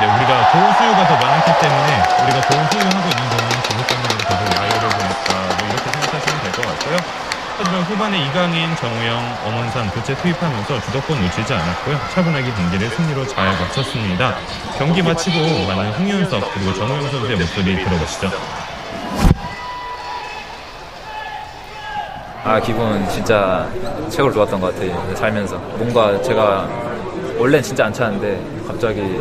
네, 0.00 0.06
우리가 0.06 0.50
고온 0.52 0.72
수요가 0.74 1.06
더 1.08 1.14
많았기 1.16 1.52
때문에 1.60 2.02
우리가 2.24 2.40
고온 2.48 2.70
수요하고 2.70 3.08
있는 3.08 3.30
동안 3.30 3.50
중국 3.68 3.86
관중들이 3.86 4.24
계속 4.28 4.62
야유를 4.62 4.88
보냈다. 4.88 5.32
뭐 5.58 5.68
이렇게 5.68 5.90
생각하시면 5.92 6.42
될 6.42 6.52
것 6.52 6.62
같고요. 6.66 7.27
하지만 7.60 7.82
후반에 7.82 8.24
이강인, 8.24 8.76
정우영, 8.76 9.38
엄원산 9.46 9.90
교체 9.90 10.14
투입하면서 10.14 10.80
주도권 10.80 11.20
놓치지 11.20 11.52
않았고요. 11.52 11.98
차분하게 12.14 12.52
경기를 12.52 12.88
승리로 12.88 13.26
잘 13.26 13.48
마쳤습니다. 13.48 14.36
경기 14.78 15.02
마치고 15.02 15.66
많은 15.66 15.90
홍윤석 15.94 16.54
그리고 16.54 16.72
정우영 16.74 17.10
선수의 17.10 17.36
목소리 17.36 17.84
들어보시죠. 17.84 18.30
아 22.44 22.60
기분 22.60 23.06
진짜 23.10 23.68
최고로 24.08 24.32
좋았던 24.32 24.60
것 24.60 24.74
같아요 24.74 25.14
살면서 25.16 25.58
뭔가 25.76 26.22
제가 26.22 26.66
원래는 27.36 27.62
진짜 27.62 27.84
안 27.86 27.92
차는데 27.92 28.40
갑자기 28.66 29.20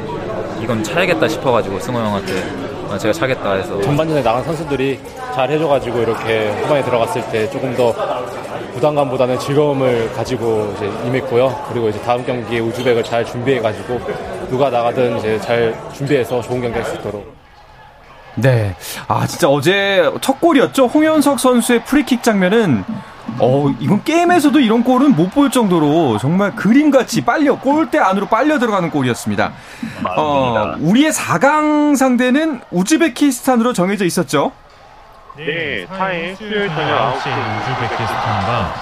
이건 0.62 0.82
차야겠다 0.82 1.27
싶어가지고 1.27 1.77
승호 1.79 2.00
형한테 2.00 2.66
어, 2.89 2.98
제가 2.98 3.13
차겠다 3.13 3.53
해서 3.53 3.82
전반전에 3.82 4.22
나간 4.24 4.44
선수들이 4.44 5.00
잘 5.36 5.50
해줘가지고 5.51 6.00
이렇게 6.00 6.50
후반에 6.62 6.84
들어갔을 6.84 7.22
때 7.29 7.50
조금 7.50 7.75
더 7.75 7.94
부담감보다는 8.74 9.39
즐거움을 9.39 10.13
가지고 10.13 10.74
이제 10.77 10.86
임했고요. 11.06 11.65
그리고 11.70 11.89
이제 11.89 12.00
다음 12.01 12.24
경기에 12.25 12.60
우즈벡을 12.60 13.03
잘 13.03 13.25
준비해가지고 13.25 14.00
누가 14.50 14.70
나가든 14.70 15.17
이제 15.17 15.39
잘 15.39 15.75
준비해서 15.94 16.41
좋은 16.41 16.62
경기 16.62 16.75
할 16.77 16.86
수 16.86 16.96
있도록. 16.96 17.36
네. 18.36 18.75
아, 19.08 19.25
진짜 19.25 19.50
어제 19.50 20.08
첫 20.22 20.39
골이었죠? 20.39 20.86
홍현석 20.86 21.39
선수의 21.39 21.84
프리킥 21.86 22.22
장면은, 22.22 22.84
어, 23.39 23.69
이건 23.79 24.03
게임에서도 24.03 24.60
이런 24.60 24.84
골은 24.84 25.15
못 25.15 25.29
볼 25.29 25.51
정도로 25.51 26.17
정말 26.17 26.55
그림같이 26.55 27.24
빨려, 27.24 27.60
골대 27.60 28.00
안으로 28.00 28.25
빨려 28.27 28.57
들어가는 28.57 28.89
골이었습니다. 28.89 29.51
어, 30.17 30.74
우리의 30.79 31.12
4강 31.12 31.96
상대는 31.96 32.62
우즈베키스탄으로 32.72 33.74
정해져 33.74 34.05
있었죠? 34.05 34.51
네, 35.36 35.86
4일 35.86 36.36
수요일 36.38 36.67
저녁 36.69 37.19
9시 37.19 37.27
우즈베키스탄과 37.27 38.74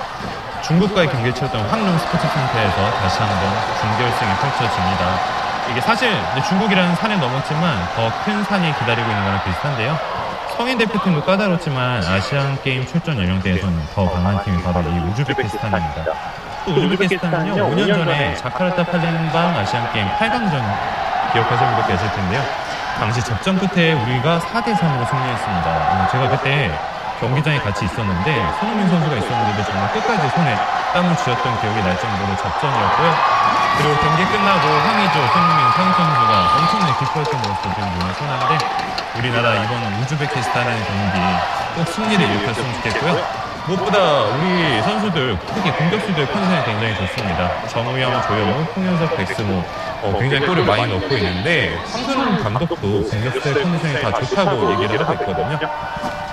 중국과의 0.62 1.10
경기를 1.10 1.36
치렀던 1.36 1.62
황룡 1.68 1.98
스포츠 1.98 2.22
센터에서 2.28 2.92
다시 3.02 3.20
한번 3.20 3.40
준결승이 3.82 4.32
펼쳐집니다. 4.40 5.20
이게 5.72 5.82
사실 5.82 6.12
중국이라는 6.48 6.96
산에 6.96 7.18
넘었지만 7.18 7.76
더 7.96 8.10
큰 8.24 8.44
산이 8.46 8.74
기다리고 8.80 9.10
있는 9.10 9.24
거랑 9.26 9.44
비슷한데요. 9.44 9.98
성인 10.58 10.78
대표팀도 10.78 11.22
까다롭지만 11.24 12.04
아시안 12.04 12.58
게임 12.64 12.86
출전 12.86 13.18
연령대에서는 13.18 13.88
더 13.94 14.10
강한 14.10 14.42
팀이 14.44 14.62
바로 14.64 14.82
이 14.82 15.00
우즈베키스탄입니다. 15.00 16.04
또 16.66 16.72
우즈베키스탄은요 16.72 17.70
5년 17.72 17.88
전에 17.96 18.36
자카르타 18.36 18.84
팔렘방 18.86 19.58
아시안 19.58 19.92
게임 19.92 20.08
8강전 20.08 20.62
기억하시는 21.34 21.74
분도 21.76 21.88
계실 21.88 22.10
텐데요. 22.14 22.42
당시 23.00 23.22
접전 23.22 23.58
끝에 23.60 23.94
우리가 23.94 24.40
4대 24.40 24.74
3으로 24.74 25.10
승리했습니다. 25.10 25.68
어, 25.68 26.08
제가 26.12 26.30
그때 26.30 26.72
경기장에 27.20 27.60
같이 27.60 27.84
있었는데 27.86 28.46
손흥민 28.60 28.88
선수가 28.88 29.16
있었는데도 29.18 29.64
정말 29.70 29.92
끝까지 29.92 30.30
손에 30.30 30.56
땀을 30.94 31.18
쥐었던 31.18 31.62
기억이 31.62 31.82
날 31.82 32.00
정도로 32.00 32.38
접전이었고요. 32.38 33.55
그리고 33.78 33.96
경기 34.02 34.26
끝나고 34.26 34.68
황의조, 34.68 35.28
손흥민, 35.34 35.72
상 35.76 35.94
선수가 35.94 36.56
엄청나게 36.58 36.94
기뻐했던 37.00 37.42
모습도 37.42 37.70
지금 37.74 37.90
눈에 38.00 38.14
선한데 38.14 38.58
우리나라 39.18 39.56
이번 39.64 39.84
우즈베키스탄의 40.02 40.86
경기 40.86 41.20
꼭 41.76 41.88
승리를 41.94 42.26
일으켰으면 42.26 42.74
좋겠고요. 42.76 43.45
무엇보다 43.68 44.24
우리 44.26 44.82
선수들 44.84 45.38
특히 45.56 45.72
공격수들 45.72 46.28
컨디션이 46.32 46.66
굉장히 46.66 46.96
좋습니다. 46.96 47.68
정우영, 47.68 48.22
조영우, 48.28 48.64
홍현석, 48.76 49.18
백승호 49.18 49.64
어, 50.04 50.18
굉장히 50.20 50.46
골을 50.46 50.64
많이 50.66 50.86
넣고 50.94 51.16
있는데 51.18 51.76
황선홍 51.92 52.44
감독도 52.44 52.76
공격수들 53.10 53.64
컨디션이 53.64 54.02
다 54.02 54.12
좋다고 54.20 54.72
얘기를 54.74 55.00
하고 55.02 55.14
있거든요. 55.14 55.60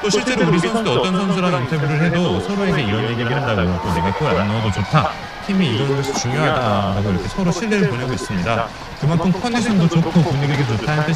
또 0.02 0.10
실제로 0.10 0.46
우리 0.48 0.58
선수들 0.58 0.98
어떤 0.98 1.16
선수랑 1.16 1.62
인터뷰를 1.62 2.02
해도 2.02 2.40
서로에게 2.40 2.82
이런 2.82 3.08
얘기를 3.10 3.34
한다고 3.34 3.80
또 3.82 3.94
내가 3.94 4.12
골 4.12 4.28
안 4.28 4.48
넣어도 4.48 4.70
좋다. 4.72 5.10
팀이 5.46 5.66
이런 5.74 5.96
것이 5.96 6.12
중요하다라고 6.14 7.10
이렇게 7.10 7.28
서로 7.28 7.50
신뢰를 7.50 7.88
보내고 7.88 8.12
있습니다. 8.12 8.66
그만큼 9.00 9.32
컨디션도 9.32 9.88
좋고 9.88 10.10
분위기도 10.22 10.76
좋다는 10.76 11.06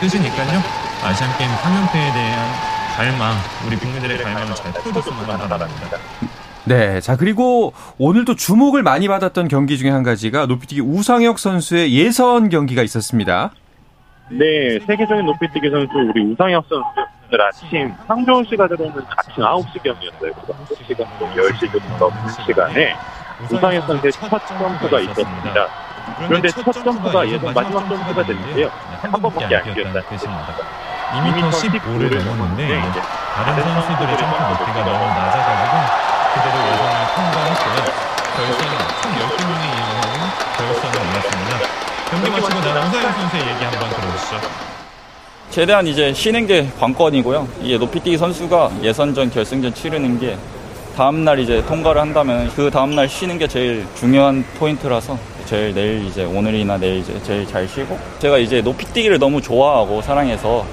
뜻이니까요. 0.00 0.62
아시안 1.04 1.36
게임 1.38 1.50
3연패에 1.50 2.12
대한 2.14 2.77
갈망, 2.98 3.32
우리 3.64 3.76
국민들의 3.76 4.18
갈망을 4.18 4.56
잘 4.56 4.72
풀어줬으면 4.72 5.30
하는 5.30 5.48
바랍니다. 5.48 5.98
네. 6.64 7.00
자, 7.00 7.16
그리고 7.16 7.72
오늘 7.96 8.24
또 8.24 8.34
주목을 8.34 8.82
많이 8.82 9.06
받았던 9.06 9.46
경기 9.46 9.78
중에 9.78 9.88
한 9.88 10.02
가지가 10.02 10.46
높이뛰기 10.46 10.80
우상혁 10.80 11.38
선수의 11.38 11.94
예선 11.94 12.48
경기가 12.48 12.82
있었습니다. 12.82 13.52
네, 14.30 14.80
세계적인 14.80 15.24
높이뛰기 15.26 15.70
선수 15.70 15.92
우리 15.96 16.24
우상혁 16.32 16.64
선수 16.68 16.84
오늘 17.28 17.42
아침 17.46 17.94
황정훈 18.08 18.44
씨가 18.46 18.66
들어오는 18.66 19.00
아침 19.16 19.44
9시 19.44 19.80
경이었어요. 19.80 20.32
그래서 20.32 20.52
9시간 20.74 21.06
10시 21.36 21.70
정도 21.70 22.10
넘는 22.10 22.32
시간에 22.44 22.96
우상혁 23.48 23.86
선수의 23.86 24.12
첫 24.12 24.44
점프가 24.44 24.98
있었습니다. 24.98 25.68
그런데 26.26 26.48
첫 26.48 26.72
점프가 26.72 27.28
예선 27.28 27.54
마지막 27.54 27.88
점프가 27.88 28.24
됐는데요. 28.24 28.68
한 29.00 29.12
번밖에 29.12 29.54
안 29.54 29.62
뛰었다는 29.62 30.02
뜻입니다. 30.10 30.87
2m 31.12 31.50
15를 31.50 32.24
넘었는데 32.24 32.80
다른 33.34 33.62
선수들의 33.62 34.18
점프 34.18 34.42
높이가 34.42 34.84
너무 34.84 35.06
낮아가지고 35.06 35.74
그대로 36.34 36.56
예선을 36.68 36.98
통과했고요. 37.14 38.08
결선은 38.36 38.78
총 39.00 39.12
12명이 39.12 39.64
이용하는 39.74 40.30
결선을 40.56 40.94
올랐습니다. 41.00 41.52
경기 42.10 42.30
마치고 42.30 42.60
난 42.60 42.88
오사영 42.88 43.12
선수의 43.12 43.42
얘기 43.42 43.64
한번 43.64 43.90
들어보시죠. 43.90 44.40
최대한 45.50 45.86
이제 45.86 46.12
쉬는 46.12 46.46
게 46.46 46.70
관건이고요. 46.78 47.48
이게 47.62 47.78
높이뛰기 47.78 48.18
선수가 48.18 48.72
예선전, 48.82 49.30
결승전 49.30 49.72
치르는 49.74 50.20
게 50.20 50.36
다음날 50.94 51.38
이제 51.38 51.64
통과를 51.64 52.00
한다면 52.00 52.52
그 52.54 52.70
다음날 52.70 53.08
쉬는 53.08 53.38
게 53.38 53.46
제일 53.46 53.86
중요한 53.94 54.44
포인트라서 54.58 55.18
제일 55.46 55.72
내일 55.72 56.04
이제 56.04 56.24
오늘이나 56.24 56.76
내일 56.76 56.98
이제 56.98 57.18
제일 57.22 57.46
잘 57.46 57.66
쉬고 57.66 57.98
제가 58.18 58.36
이제 58.36 58.60
높이뛰기를 58.60 59.18
너무 59.18 59.40
좋아하고 59.40 60.02
사랑해서 60.02 60.66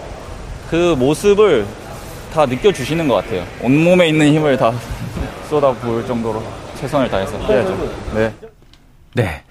그 0.70 0.96
모습을 0.98 1.66
다 2.34 2.46
느껴주시는 2.46 3.08
것 3.08 3.16
같아요. 3.16 3.46
온몸에 3.62 4.10
있는 4.10 4.34
힘을 4.34 4.58
다 4.58 4.74
쏟아부을 5.50 6.06
정도로 6.06 6.44
최선을 6.80 7.10
다해서 7.10 7.38
해야죠. 7.38 7.92
네. 8.14 8.34
네. 9.16 9.44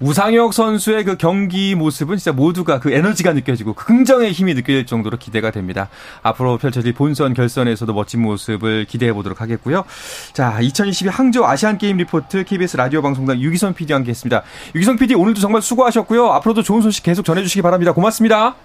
우상혁 0.00 0.52
선수의 0.52 1.04
그 1.04 1.16
경기 1.16 1.76
모습은 1.76 2.16
진짜 2.16 2.32
모두가 2.32 2.80
그 2.80 2.92
에너지가 2.92 3.32
느껴지고 3.34 3.72
긍정의 3.74 4.32
힘이 4.32 4.54
느껴질 4.54 4.84
정도로 4.84 5.16
기대가 5.16 5.52
됩니다. 5.52 5.88
앞으로 6.22 6.58
펼쳐질 6.58 6.92
본선 6.92 7.32
결선에서도 7.32 7.92
멋진 7.92 8.20
모습을 8.20 8.84
기대해 8.86 9.12
보도록 9.12 9.40
하겠고요. 9.40 9.84
자, 10.32 10.58
2022 10.60 11.08
항저우 11.08 11.44
아시안 11.44 11.78
게임 11.78 11.98
리포트 11.98 12.42
KBS 12.42 12.76
라디오 12.76 13.00
방송단 13.00 13.40
유기선 13.40 13.74
PD와 13.74 13.98
함께 13.98 14.10
했습니다. 14.10 14.42
유기선 14.74 14.96
PD 14.96 15.14
오늘도 15.14 15.40
정말 15.40 15.62
수고하셨고요. 15.62 16.32
앞으로도 16.32 16.64
좋은 16.64 16.82
소식 16.82 17.04
계속 17.04 17.24
전해 17.24 17.42
주시기 17.42 17.62
바랍니다. 17.62 17.92
고맙습니다. 17.92 18.56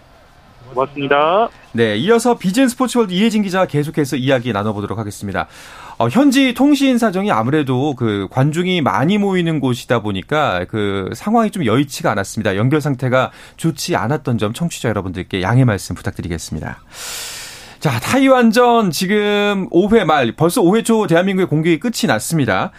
고맙습니다. 0.74 1.50
네, 1.72 1.98
이어서 1.98 2.38
비즈앤스포츠월드 2.38 3.14
이혜진 3.14 3.44
기자와 3.44 3.66
계속해서 3.66 4.16
이야기 4.16 4.52
나눠보도록 4.52 4.98
하겠습니다. 4.98 5.48
어, 5.98 6.08
현지 6.10 6.54
통신 6.54 6.98
사정이 6.98 7.32
아무래도 7.32 7.96
그 7.96 8.28
관중이 8.30 8.82
많이 8.82 9.18
모이는 9.18 9.60
곳이다 9.60 10.02
보니까 10.02 10.66
그 10.70 11.10
상황이 11.14 11.50
좀 11.50 11.66
여의치가 11.66 12.12
않았습니다. 12.12 12.56
연결 12.56 12.82
상태가 12.82 13.32
좋지 13.58 13.96
않았던 13.96 14.38
점 14.38 14.54
청취자 14.54 14.90
여러분들께 14.90 15.42
양해 15.42 15.66
말씀 15.66 15.96
부탁드리겠습니다. 15.96 16.80
자, 17.80 18.00
타이완전 18.00 18.92
지금 18.92 19.70
5회 19.70 20.04
말 20.04 20.32
벌써 20.34 20.62
5회 20.62 20.84
초 20.84 21.08
대한민국의 21.08 21.48
공격이 21.48 21.80
끝이 21.80 22.08
났습니다. 22.08 22.72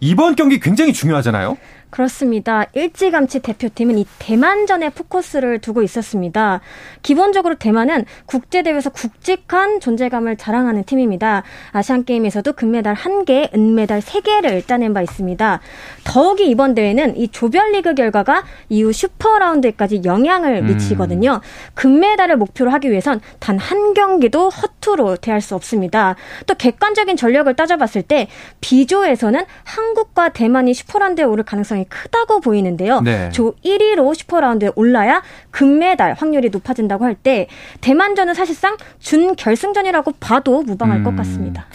이번 0.00 0.34
경기 0.34 0.58
굉장히 0.58 0.92
중요하잖아요. 0.92 1.56
그렇습니다. 1.92 2.66
일찌감치 2.74 3.38
대표팀은 3.38 3.98
이 3.98 4.06
대만전에 4.18 4.90
포커스를 4.90 5.60
두고 5.60 5.82
있었습니다. 5.82 6.60
기본적으로 7.02 7.54
대만은 7.54 8.04
국제대회에서 8.26 8.90
굵직한 8.90 9.78
존재감을 9.78 10.36
자랑하는 10.36 10.84
팀입니다. 10.84 11.44
아시안게임에서도 11.70 12.52
금메달 12.52 12.96
1개, 12.96 13.54
은메달 13.54 14.00
3개를 14.00 14.66
따낸 14.66 14.92
바 14.92 15.00
있습니다. 15.02 15.60
더욱이 16.04 16.50
이번 16.50 16.74
대회는 16.74 17.16
이 17.16 17.28
조별리그 17.28 17.94
결과가 17.94 18.42
이후 18.68 18.92
슈퍼라운드까지 18.92 20.02
영향을 20.04 20.62
미치거든요. 20.62 21.40
금메달을 21.74 22.36
목표로 22.36 22.70
하기 22.72 22.90
위해선 22.90 23.20
단 23.38 23.62
한 23.62 23.94
경기도 23.94 24.48
허투루 24.48 25.18
대할 25.20 25.40
수 25.40 25.54
없습니다. 25.54 26.16
또 26.46 26.54
객관적인 26.54 27.16
전력을 27.16 27.54
따져봤을 27.54 28.02
때 28.02 28.26
B조에서는 28.60 29.44
한국과 29.64 30.30
대만이 30.30 30.74
슈퍼라운드에 30.74 31.24
오를 31.24 31.44
가능성이 31.44 31.81
크다고 31.88 32.40
보이는데요. 32.40 33.00
네. 33.00 33.30
조 33.30 33.54
1위로 33.64 34.14
슈퍼라운드에 34.14 34.70
올라야 34.74 35.22
금메달 35.50 36.14
확률이 36.14 36.50
높아진다고 36.50 37.04
할 37.04 37.16
때 37.22 37.46
대만전은 37.80 38.34
사실상 38.34 38.76
준결승전이라고 38.98 40.12
봐도 40.18 40.62
무방할 40.62 40.98
음. 40.98 41.04
것 41.04 41.16
같습니다. 41.16 41.66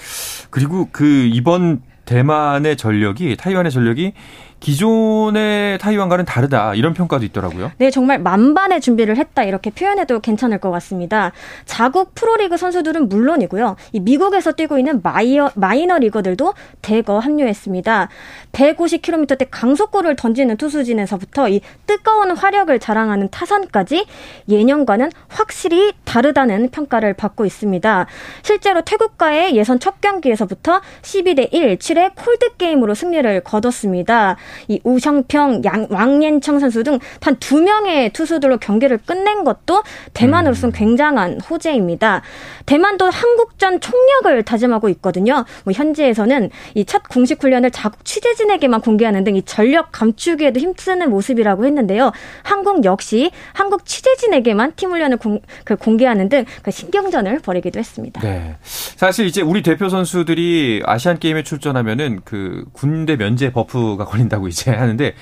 그리고 0.50 0.88
그 0.92 1.06
이번 1.32 1.82
대만의 2.06 2.78
전력이 2.78 3.36
타이완의 3.38 3.72
전력이 3.72 4.14
기존의 4.60 5.78
타이완과는 5.78 6.26
다르다 6.26 6.74
이런 6.74 6.94
평가도 6.94 7.24
있더라고요. 7.26 7.72
네, 7.78 7.92
정말 7.92 8.20
만반의 8.20 8.82
준비를 8.82 9.18
했다 9.18 9.44
이렇게 9.44 9.70
표현해도 9.70 10.20
괜찮을 10.20 10.60
것 10.60 10.72
같습니다. 10.72 11.32
자국 11.66 12.16
프로리그 12.16 12.58
선수들은 12.58 13.10
물론이고요. 13.10 13.76
이 13.94 14.00
미국에서 14.00 14.52
뛰고 14.54 14.78
있는 14.78 15.02
마이어, 15.04 15.52
마이너 15.56 15.98
리거들도 16.00 16.54
대거 16.82 17.20
합류했습니다. 17.20 18.10
150km대 18.52 19.48
강속구를 19.52 20.16
던지는 20.16 20.58
투수진에서부터 20.58 21.50
이 21.50 21.62
뜨거운 21.86 22.32
화력을 22.32 22.78
자랑하는 22.80 23.30
타선까지 23.30 24.06
예년과는 24.50 25.12
확실히 25.28 25.94
다르다는 26.04 26.70
평가를 26.70 27.14
받고 27.14 27.46
있습니다. 27.46 28.08
실제로 28.42 28.82
태국과의 28.82 29.56
예선 29.56 29.80
첫 29.80 30.02
경기에서부터 30.02 30.82
12대 31.02 31.54
1, 31.54 31.78
7의 31.78 32.12
콜드 32.16 32.58
게임으로 32.58 32.96
승리를 32.96 33.42
거뒀습니다. 33.42 34.38
이 34.68 34.80
우성평, 34.84 35.64
양, 35.66 35.88
왕옌청 35.90 36.60
선수 36.60 36.84
등 36.84 37.00
단 37.20 37.38
두 37.40 37.62
명의 37.62 38.12
투수들로 38.12 38.58
경기를 38.58 38.98
끝낸 38.98 39.44
것도 39.44 39.84
대만으로서는 40.14 40.74
굉장한 40.74 41.40
호재입니다. 41.42 42.22
대만도 42.66 43.06
한국전 43.10 43.80
총력을 43.80 44.44
다짐하고 44.44 44.90
있거든요. 44.90 45.46
뭐 45.64 45.74
현지에서는 45.74 46.50
이 46.76 46.84
첫 46.86 47.04
공식 47.10 47.44
훈련을 47.44 47.72
자국 47.72 48.04
취재진에게만 48.06 48.82
공개하는 48.82 49.24
등 49.24 49.36
이 49.36 49.42
전력 49.44 49.92
감추기에도 49.92 50.60
힘쓰는 50.60 51.10
모습이라고 51.10 51.66
했는데요. 51.66 52.12
한국 52.44 52.86
역시 52.86 53.32
한국 53.54 53.86
취재진에게만 53.86 54.74
팀 54.76 54.92
훈련을 54.92 55.18
공, 55.18 55.40
그 55.64 55.76
공개하는 55.76 56.30
등 56.30 56.46
그 56.64 56.72
신경전을 56.72 57.40
벌이기도 57.40 57.80
했습니다. 57.80 58.22
네. 58.22 58.56
사실 58.64 59.26
이제 59.26 59.42
우리 59.42 59.62
대표 59.62 59.90
선수들이 59.90 60.82
아시안 60.86 61.20
게임에 61.20 61.44
출전하면은 61.44 62.22
그 62.26 62.64
군대 62.74 63.16
면제 63.16 63.52
버프가 63.52 64.06
걸린다고 64.06 64.48
이제 64.48 64.72
하는데 64.72 65.14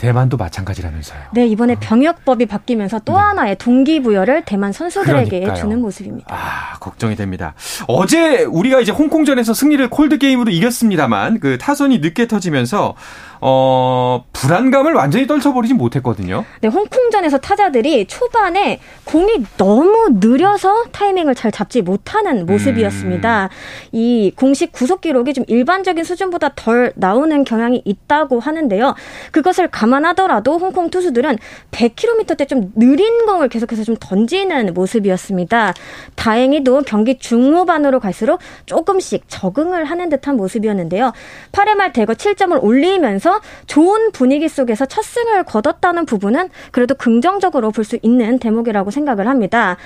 대만도 0.00 0.38
마찬가지라면서요. 0.38 1.20
네, 1.34 1.46
이번에 1.46 1.74
병역법이 1.74 2.46
바뀌면서 2.46 3.00
또 3.00 3.18
하나의 3.18 3.56
동기부여를 3.56 4.44
대만 4.46 4.72
선수들에게 4.72 5.24
네. 5.24 5.40
그러니까요. 5.40 5.54
주는 5.54 5.78
모습입니다. 5.78 6.34
아, 6.34 6.78
걱정이 6.78 7.16
됩니다. 7.16 7.52
어제 7.86 8.44
우리가 8.44 8.80
이제 8.80 8.92
홍콩전에서 8.92 9.52
승리를 9.52 9.90
콜드 9.90 10.16
게임으로 10.16 10.50
이겼습니다만 10.52 11.38
그 11.40 11.58
타선이 11.58 11.98
늦게 11.98 12.28
터지면서 12.28 12.94
어, 13.42 14.24
불안감을 14.32 14.94
완전히 14.94 15.26
떨쳐버리진 15.26 15.76
못했거든요. 15.76 16.46
네, 16.62 16.68
홍콩전에서 16.68 17.38
타자들이 17.38 18.06
초반에 18.06 18.80
공이 19.04 19.44
너무 19.58 20.18
느려서 20.18 20.84
타이밍을 20.92 21.34
잘 21.34 21.52
잡지 21.52 21.82
못하는 21.82 22.46
모습이었습니다. 22.46 23.50
이 23.92 24.32
공식 24.34 24.72
구속 24.72 25.02
기록이 25.02 25.34
좀 25.34 25.44
일반적인 25.46 26.04
수준보다 26.04 26.52
덜 26.56 26.92
나오는 26.96 27.44
경향이 27.44 27.82
있다고 27.84 28.40
하는데요. 28.40 28.94
그것을 29.30 29.68
감 29.68 29.89
안하더라도 29.92 30.58
홍콩 30.58 30.88
투수들은 30.90 31.36
100km대 31.70 32.48
좀 32.48 32.72
느린 32.74 33.26
공을 33.26 33.48
계속해서 33.48 33.84
좀 33.84 33.96
던지는 34.00 34.72
모습이었습니다. 34.72 35.74
다행히도 36.14 36.82
경기 36.86 37.18
중후반으로 37.18 38.00
갈수록 38.00 38.40
조금씩 38.66 39.24
적응을 39.28 39.84
하는 39.84 40.08
듯한 40.08 40.36
모습이었는데요. 40.36 41.12
8회 41.52 41.74
말 41.74 41.92
대거 41.92 42.14
7점을 42.14 42.62
올리면서 42.62 43.40
좋은 43.66 44.12
분위기 44.12 44.48
속에서 44.48 44.86
첫 44.86 45.02
승을 45.04 45.44
거뒀다는 45.44 46.06
부분은 46.06 46.48
그래도 46.70 46.94
긍정적으로 46.94 47.70
볼 47.70 47.84
수 47.90 47.98
있는 48.02 48.38
대목이라고 48.38 48.90
생각을 48.90 49.26
합니다. 49.26 49.76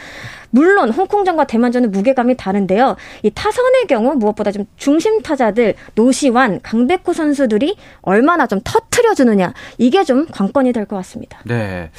물론 0.51 0.90
홍콩전과 0.90 1.47
대만전은 1.47 1.90
무게감이 1.90 2.37
다른데요. 2.37 2.95
이 3.23 3.31
타선의 3.31 3.87
경우 3.88 4.14
무엇보다 4.14 4.53
좀 4.53 4.67
중심 4.77 5.21
타자들 5.21 5.75
노시환, 5.97 6.61
강백호 6.62 7.12
선수들이 7.12 7.77
얼마나 8.03 8.47
좀 8.47 8.61
터트려 8.62 9.14
주느냐 9.14 9.53
이게 9.85 10.03
좀 10.03 10.27
관건이 10.27 10.73
될 10.73 10.87
것 10.87 10.97
같습니다. 10.97 11.40
네. 11.44 11.90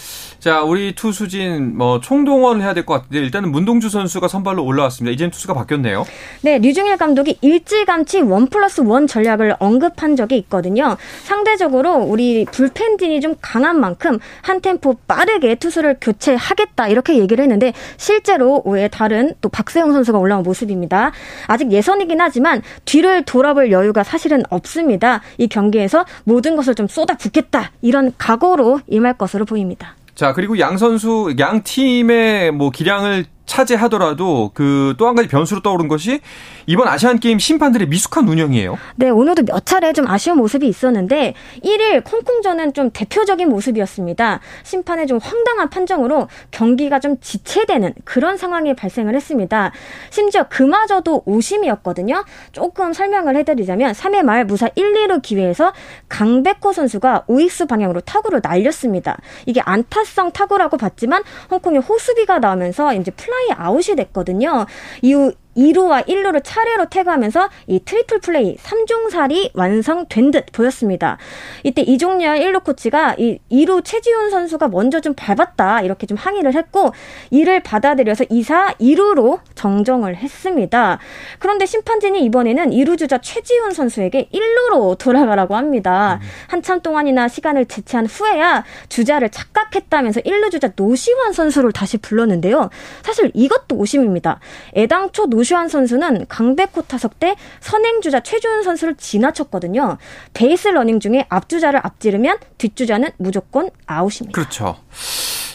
자, 0.46 0.62
우리 0.62 0.94
투수진 0.94 1.76
뭐 1.76 2.00
총동원 2.00 2.62
해야 2.62 2.76
될 2.76 2.86
것 2.86 2.94
같은데 2.94 3.18
일단은 3.18 3.52
문동주 3.52 3.90
선수가 3.90 4.28
선발로 4.28 4.64
올라왔습니다. 4.64 5.12
이제는 5.12 5.32
투수가 5.32 5.56
바뀌었네요. 5.56 6.06
네, 6.44 6.60
류중일 6.60 6.98
감독이 6.98 7.40
일찌감치 7.42 8.22
원 8.22 8.46
플러스 8.46 8.82
원 8.82 9.08
전략을 9.08 9.56
언급한 9.58 10.16
적이 10.16 10.38
있거든요. 10.38 10.98
상대적으로 11.24 11.96
우리 11.96 12.46
불펜진이 12.46 13.22
좀 13.22 13.34
강한 13.42 13.80
만큼 13.80 14.20
한 14.44 14.62
템포 14.62 14.98
빠르게 15.08 15.56
투수를 15.56 15.98
교체하겠다 16.00 16.90
이렇게 16.90 17.18
얘기를 17.18 17.42
했는데 17.42 17.74
실제로 17.98 18.62
외에 18.68 18.88
다른 18.88 19.34
또 19.42 19.50
박세영 19.50 19.94
선수가 19.94 20.20
올라온 20.20 20.44
모습입니다. 20.44 21.12
아직 21.48 21.72
예선이긴 21.72 22.22
하지만 22.22 22.62
뒤를 22.86 23.24
돌아볼 23.24 23.72
여유가 23.72 24.04
사실은 24.04 24.44
없습니다. 24.52 25.22
이 25.40 25.48
경기에서 25.48 26.06
모든 26.24 26.56
것을 26.56 26.76
좀 26.76 26.88
쏟아붓겠다 26.88 27.72
이런 27.82 28.14
각오로 28.20 28.82
임할 28.86 29.18
것으로 29.18 29.46
보입니다. 29.46 29.96
자, 30.16 30.32
그리고 30.32 30.58
양 30.60 30.78
선수, 30.78 31.34
양 31.40 31.62
팀의 31.62 32.52
뭐 32.52 32.70
기량을 32.70 33.26
차지하더라도 33.46 34.52
그 34.54 34.94
또 34.98 35.06
한 35.08 35.16
가지 35.16 35.28
변수로 35.28 35.62
떠오른 35.62 35.88
것이 35.88 36.20
이번 36.66 36.88
아시안 36.88 37.20
게임 37.20 37.38
심판들의 37.38 37.88
미숙한 37.88 38.28
운영이에요. 38.28 38.78
네, 38.96 39.10
오늘도 39.10 39.44
몇 39.44 39.66
차례 39.66 39.94
좀 39.94 40.08
아쉬운 40.08 40.38
모습이 40.38 40.68
있었는데 40.68 41.36
1일 41.64 42.04
홍콩전은 42.04 42.74
좀 42.74 42.90
대표적인 42.92 43.50
모습이었습니다. 43.50 44.40
심판의 44.64 45.06
좀 45.08 45.20
황당한 45.22 45.70
판정으로 45.70 46.28
경기가 46.52 47.00
좀 47.00 47.18
지체되는 47.20 47.94
그런 48.04 48.38
상황이 48.38 48.74
발생을 48.76 49.14
했습니다. 49.16 49.72
심지어 50.10 50.44
그마저도 50.50 51.24
오심이었거든요. 51.26 52.24
조금 52.52 52.94
설명을 52.94 53.36
해드리자면 53.38 53.92
3회 53.94 54.24
말 54.24 54.46
무사 54.46 54.70
1, 54.76 54.94
2루 55.08 55.22
기회에서 55.22 55.74
강백호 56.10 56.74
선수가 56.74 57.26
우익수 57.28 57.68
방향으로 57.68 58.02
타구를 58.02 58.40
날렸습니다. 58.44 59.18
이게 59.46 59.62
안타성 59.62 60.32
타구라고 60.32 60.78
봤지만 60.78 61.24
홍콩의 61.52 61.82
호수비가 61.82 62.40
나오면서 62.40 62.94
이제 62.96 63.12
플라이 63.12 63.52
아웃이 63.56 63.96
됐거든요. 63.96 64.66
이후 65.02 65.32
2루와 65.56 66.08
1루를 66.08 66.42
차례로 66.44 66.88
태그하면서 66.90 67.50
이 67.68 67.80
트리플 67.80 68.20
플레이 68.20 68.58
삼중살이 68.58 69.52
완성된 69.54 70.32
듯 70.32 70.46
보였습니다. 70.52 71.18
이때 71.64 71.82
이종렬 71.82 72.40
1루 72.40 72.64
코치가 72.64 73.16
이 73.18 73.40
2루 73.52 73.84
최지훈 73.84 74.30
선수가 74.30 74.68
먼저 74.68 75.00
좀 75.00 75.14
밟았다 75.16 75.82
이렇게 75.82 76.06
좀 76.08 76.18
항의를 76.18 76.56
했고 76.56 76.92
이를 77.30 77.64
받아들여서 77.64 78.26
2사 78.26 78.76
2루로 78.78 79.40
정정을 79.56 80.18
했습니다. 80.18 81.00
그런데 81.40 81.66
심판진이 81.66 82.24
이번에는 82.26 82.72
2루 82.72 82.98
주자 82.98 83.18
최지훈 83.18 83.72
선수에게 83.72 84.30
1루로 84.34 84.98
돌아가라고 84.98 85.56
합니다. 85.56 86.20
한참 86.48 86.82
동안이나 86.82 87.28
시간을 87.28 87.66
지체한 87.66 88.08
후에야 88.08 88.66
주자를 88.90 89.30
착각했다면서 89.30 90.22
1루 90.22 90.52
주자 90.52 90.72
노시환 90.76 91.32
선수를 91.32 91.72
다시 91.72 91.98
불렀는데요. 91.98 92.70
사실 93.04 93.32
이것도 93.34 93.78
오심입니다. 93.78 94.40
애당초 94.76 95.28
노 95.28 95.45
노시환 95.46 95.70
선수는 95.70 96.26
강백호 96.28 96.82
타석 96.88 97.20
때 97.20 97.36
선행주자 97.60 98.22
최지훈 98.22 98.64
선수를 98.64 98.96
지나쳤거든요. 98.96 99.98
베이스 100.34 100.70
러닝 100.70 101.00
중에 101.00 101.28
앞주자를 101.30 101.80
앞지르면 101.84 102.40
뒷주자는 102.58 103.12
무조건 103.18 103.70
아웃입니다. 103.86 104.34
그렇죠. 104.36 104.78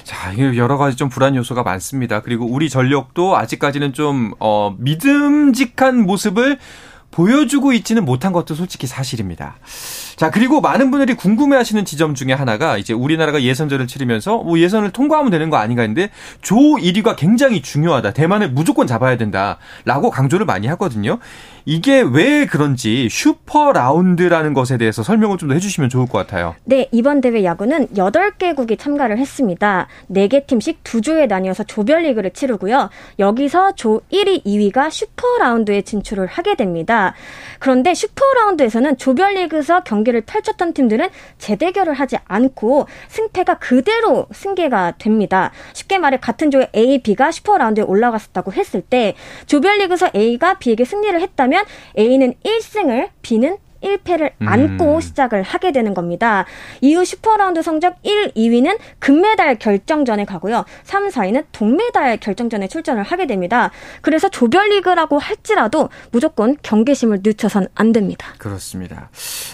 자, 0.04 0.36
여러 0.38 0.76
가지 0.76 0.96
좀 0.96 1.08
불안 1.08 1.34
요소가 1.34 1.64
많습니다. 1.64 2.22
그리고 2.22 2.46
우리 2.46 2.70
전력도 2.70 3.36
아직까지는 3.36 3.92
좀, 3.92 4.32
어, 4.38 4.74
믿음직한 4.78 6.00
모습을 6.00 6.58
보여주고 7.10 7.72
있지는 7.72 8.04
못한 8.04 8.32
것도 8.32 8.54
솔직히 8.54 8.86
사실입니다. 8.86 9.56
자, 10.20 10.30
그리고 10.30 10.60
많은 10.60 10.90
분들이 10.90 11.14
궁금해 11.14 11.56
하시는 11.56 11.82
지점 11.86 12.14
중에 12.14 12.34
하나가 12.34 12.76
이제 12.76 12.92
우리나라가 12.92 13.42
예선전을 13.42 13.86
치르면서 13.86 14.36
뭐 14.36 14.58
예선을 14.58 14.90
통과하면 14.90 15.30
되는 15.30 15.48
거 15.48 15.56
아닌가 15.56 15.80
했는데 15.80 16.10
조 16.42 16.56
1위가 16.56 17.16
굉장히 17.16 17.62
중요하다. 17.62 18.12
대만을 18.12 18.50
무조건 18.50 18.86
잡아야 18.86 19.16
된다. 19.16 19.56
라고 19.86 20.10
강조를 20.10 20.44
많이 20.44 20.66
하거든요. 20.66 21.20
이게 21.64 22.02
왜 22.02 22.44
그런지 22.44 23.08
슈퍼 23.10 23.72
라운드라는 23.72 24.52
것에 24.52 24.76
대해서 24.76 25.02
설명을 25.02 25.38
좀 25.38 25.48
더 25.48 25.54
해주시면 25.54 25.88
좋을 25.88 26.06
것 26.06 26.18
같아요. 26.18 26.54
네, 26.64 26.86
이번 26.92 27.22
대회 27.22 27.42
야구는 27.42 27.88
8개국이 27.88 28.78
참가를 28.78 29.16
했습니다. 29.16 29.88
4개 30.10 30.46
팀씩 30.46 30.84
두 30.84 31.00
조에 31.00 31.26
나뉘어서 31.26 31.64
조별리그를 31.64 32.32
치르고요. 32.32 32.90
여기서 33.18 33.72
조 33.72 34.02
1위, 34.12 34.44
2위가 34.44 34.90
슈퍼 34.90 35.26
라운드에 35.38 35.80
진출을 35.82 36.26
하게 36.26 36.56
됩니다. 36.56 37.14
그런데 37.58 37.94
슈퍼 37.94 38.22
라운드에서는 38.42 38.98
조별리그에서 38.98 39.82
경기 39.84 40.09
를 40.12 40.22
펼쳤던 40.22 40.72
팀들은 40.74 41.08
재대결을 41.38 41.94
하지 41.94 42.16
않고 42.24 42.86
승패가 43.08 43.58
그대로 43.58 44.26
승계가 44.32 44.94
됩니다. 44.98 45.52
쉽게 45.72 45.98
말해 45.98 46.18
같은 46.18 46.50
조에 46.50 46.68
A, 46.74 47.02
B가 47.02 47.30
슈퍼 47.30 47.56
라운드에 47.58 47.84
올라갔었다고 47.84 48.52
했을 48.52 48.80
때 48.80 49.14
조별리그에서 49.46 50.10
A가 50.14 50.58
B에게 50.58 50.84
승리를 50.84 51.20
했다면 51.20 51.64
A는 51.98 52.34
1승을 52.44 53.10
B는 53.22 53.58
1패를 53.82 54.32
음. 54.40 54.48
안고 54.48 55.00
시작을 55.00 55.42
하게 55.42 55.72
되는 55.72 55.92
겁니다. 55.94 56.44
이후 56.80 57.04
슈퍼라운드 57.04 57.62
성적 57.62 57.96
1, 58.02 58.32
2위는 58.32 58.78
금메달 58.98 59.58
결정전에 59.58 60.24
가고요. 60.24 60.64
3, 60.84 61.08
4위는 61.08 61.44
동메달 61.52 62.18
결정전에 62.18 62.68
출전을 62.68 63.02
하게 63.02 63.26
됩니다. 63.26 63.70
그래서 64.00 64.28
조별리그라고 64.28 65.18
할지라도 65.18 65.88
무조건 66.12 66.56
경계심을 66.62 67.20
늦춰선 67.24 67.68
안 67.74 67.92
됩니다. 67.92 68.28
그렇습니다. 68.38 69.10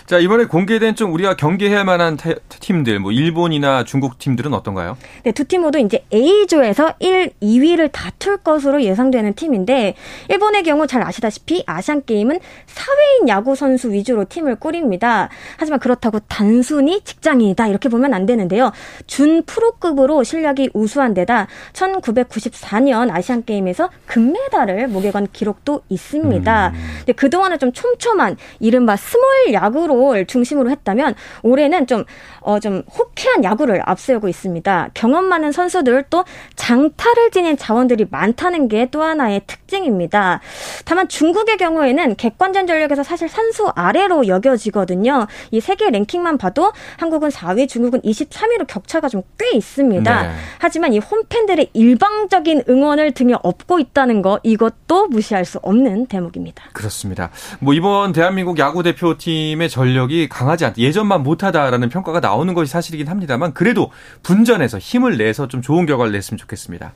자, 0.07 0.19
이번에 0.19 0.45
공개된 0.45 0.95
좀 0.95 1.13
우리가 1.13 1.37
경계해야 1.37 1.85
만한 1.85 2.17
팀들, 2.49 2.99
뭐 3.01 3.13
일본이나 3.13 3.85
중국 3.85 4.19
팀들은 4.19 4.53
어떤가요? 4.55 4.97
네, 5.25 5.33
두 5.33 5.47
팀 5.47 5.63
모두 5.63 5.79
이제 5.79 6.05
A조에서 6.13 6.95
1, 6.99 7.31
2위를 7.41 7.91
다툴 7.93 8.39
것으로 8.39 8.83
예상되는 8.83 9.35
팀인데 9.35 9.95
일본의 10.29 10.65
경우 10.65 10.87
잘 10.89 11.03
아시다시피 11.03 11.63
아시안 11.67 12.05
게임은 12.05 12.41
사회인 12.67 13.29
야구 13.29 13.55
선수 13.55 13.93
위주로 13.93 14.16
위주로 14.17 14.25
팀을 14.25 14.57
꾸립니다. 14.57 15.29
하지만 15.59 15.79
그렇다고 15.79 16.19
단순히 16.21 17.03
직장인이다 17.03 17.69
이렇게 17.69 17.89
보면 17.89 18.15
안 18.15 18.27
되는데요. 18.27 18.73
준 19.07 19.43
프로급으로 19.45 20.25
실력이 20.25 20.71
우수한 20.73 21.15
데다 21.15 21.47
1994년 21.75 23.11
아시안 23.15 23.45
게임에서 23.45 23.91
금메달을 24.07 24.89
목에 24.89 25.11
건 25.11 25.29
기록도 25.33 25.83
있습니다. 25.89 26.69
음. 26.69 26.75
근데 26.99 27.13
그동안은 27.13 27.59
좀 27.59 27.73
촘촘한 27.73 28.37
이른바 28.59 28.97
스몰 28.97 29.53
야구를 29.53 30.27
중심으로 30.27 30.71
했다면 30.71 31.15
올해는 31.43 31.87
좀 31.87 32.05
어, 32.41 32.61
좀 32.61 32.83
호쾌한 32.97 33.45
야구를 33.45 33.83
앞세우고 33.85 34.29
있습니다. 34.29 34.91
경험 34.95 35.25
많은 35.27 35.53
선수들 35.53 36.05
또 36.11 36.25
장타를 36.55 37.31
지닌 37.31 37.57
자원들이 37.57 38.07
많다는 38.11 38.69
게 38.69 38.87
또 38.91 39.03
하나의 39.03 39.43
특징입니다. 39.47 40.41
다만 40.85 41.09
중국의 41.09 41.57
경우에는 41.57 42.17
객관전 42.17 42.67
전력에서 42.67 43.03
사실 43.03 43.29
산수 43.29 43.71
아래 43.75 44.06
로 44.07 44.27
여겨지거든요. 44.27 45.27
이 45.51 45.61
세계 45.61 45.91
랭킹만 45.91 46.39
봐도 46.39 46.73
한국은 46.99 47.31
4위, 47.31 47.69
중국은 47.69 48.01
23위로 48.03 48.67
격차가 48.67 49.09
좀 49.09 49.23
꽤 49.39 49.57
있습니다. 49.57 50.23
네. 50.23 50.31
하지만 50.59 50.93
이 50.93 50.99
홈팬들의 50.99 51.71
일방적인 51.73 52.65
응원을 52.69 53.13
등에 53.13 53.35
업고 53.43 53.79
있다는 53.79 54.23
거 54.23 54.41
이것도 54.43 55.09
무시할 55.09 55.45
수 55.45 55.59
없는 55.63 56.07
대목입니다. 56.07 56.65
그렇습니다. 56.73 57.31
뭐 57.61 57.75
이번 57.75 58.13
대한민국 58.13 58.59
야구 58.59 58.83
대표팀의 58.83 59.69
전력이 59.69 60.29
강하지 60.29 60.65
않다. 60.65 60.79
예전만 60.79 61.23
못하다라는 61.23 61.89
평가가 61.89 62.21
나오 62.21 62.37
나오는 62.37 62.55
것이 62.55 62.71
사실이긴 62.71 63.09
합니다만 63.09 63.53
그래도 63.55 63.91
분전해서 64.23 64.79
힘을 64.79 65.17
내서 65.19 65.49
좀 65.49 65.63
좋은 65.63 65.87
결과를 65.87 66.13
냈으면 66.13 66.39
좋겠습니다. 66.39 66.93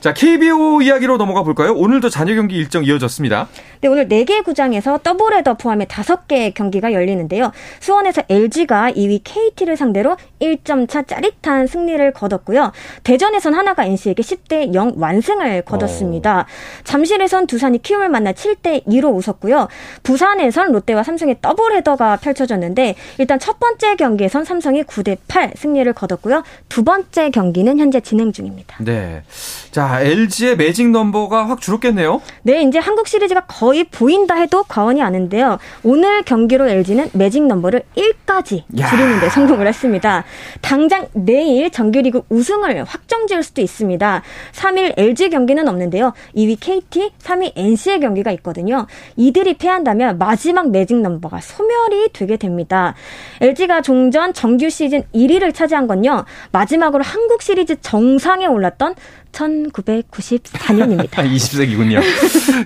자, 0.00 0.12
KBO 0.12 0.82
이야기로 0.82 1.16
넘어가 1.16 1.42
볼까요? 1.42 1.72
오늘도 1.74 2.08
잔여 2.08 2.34
경기 2.34 2.56
일정 2.56 2.84
이어졌습니다. 2.84 3.48
네, 3.80 3.88
오늘 3.88 4.08
4개 4.08 4.44
구장에서 4.44 4.98
더블헤더 5.02 5.54
포함해 5.54 5.86
5개 5.86 6.49
경기가 6.54 6.92
열리는데요. 6.92 7.52
수원에서 7.80 8.22
LG가 8.28 8.92
2위 8.92 9.20
KT를 9.22 9.76
상대로 9.76 10.16
1점 10.40 10.88
차 10.88 11.02
짜릿한 11.02 11.66
승리를 11.66 12.12
거뒀고요. 12.12 12.72
대전에선 13.04 13.54
하나가 13.54 13.84
NC에게 13.84 14.22
10대 14.22 14.74
0 14.74 14.94
완승을 14.96 15.62
거뒀습니다. 15.62 16.40
오. 16.40 16.84
잠실에선 16.84 17.46
두산이 17.46 17.82
키움을 17.82 18.08
만나 18.08 18.32
7대 18.32 18.86
2로 18.86 19.14
웃었고요. 19.14 19.68
부산에선 20.02 20.72
롯데와 20.72 21.02
삼성의 21.02 21.36
더블 21.42 21.74
헤더가 21.76 22.16
펼쳐졌는데 22.16 22.94
일단 23.18 23.38
첫 23.38 23.58
번째 23.60 23.96
경기에선 23.96 24.44
삼성이 24.44 24.70
삼성이 24.70 24.82
9대 24.84 25.18
8 25.28 25.52
승리를 25.56 25.92
거뒀고요. 25.92 26.42
두 26.68 26.84
번째 26.84 27.30
경기는 27.30 27.78
현재 27.78 28.00
진행 28.00 28.32
중입니다. 28.32 28.76
네. 28.80 29.22
자, 29.70 30.00
LG의 30.00 30.56
매직 30.56 30.90
넘버가 30.90 31.48
확 31.48 31.60
줄었겠네요. 31.60 32.20
네, 32.42 32.62
이제 32.62 32.78
한국 32.78 33.08
시리즈가 33.08 33.42
거의 33.46 33.84
보인다 33.84 34.34
해도 34.34 34.62
과언이 34.64 35.02
아닌데요. 35.02 35.58
오늘 35.82 36.22
경기로 36.22 36.68
LG는 36.68 37.10
매직 37.12 37.46
넘버를 37.46 37.82
1까지 37.96 38.64
줄이는 38.74 39.20
데 39.20 39.28
성공을 39.28 39.66
했습니다. 39.66 40.24
당장 40.60 41.06
내일 41.12 41.70
정규리그 41.70 42.22
우승을 42.28 42.84
확정 42.84 43.26
지을 43.26 43.42
수도 43.42 43.60
있습니다. 43.60 44.22
3일 44.52 44.94
LG 44.96 45.30
경기는 45.30 45.66
없는데요. 45.68 46.12
2위 46.36 46.58
KT, 46.60 47.12
3위 47.18 47.52
NC의 47.56 48.00
경기가 48.00 48.30
있거든요. 48.32 48.86
이들이 49.16 49.54
패한다면 49.54 50.18
마지막 50.18 50.70
매직 50.70 51.00
넘버가 51.00 51.40
소멸이 51.40 52.10
되게 52.12 52.36
됩니다. 52.36 52.94
LG가 53.40 53.82
종전 53.82 54.32
정규 54.32 54.68
시즌 54.70 55.02
1위를 55.14 55.54
차지한 55.54 55.86
건요. 55.86 56.24
마지막으로 56.52 57.02
한국 57.02 57.42
시리즈 57.42 57.80
정상에 57.80 58.46
올랐던 58.46 58.94
1994년입니다. 59.32 61.10
20세기군요. 61.10 62.00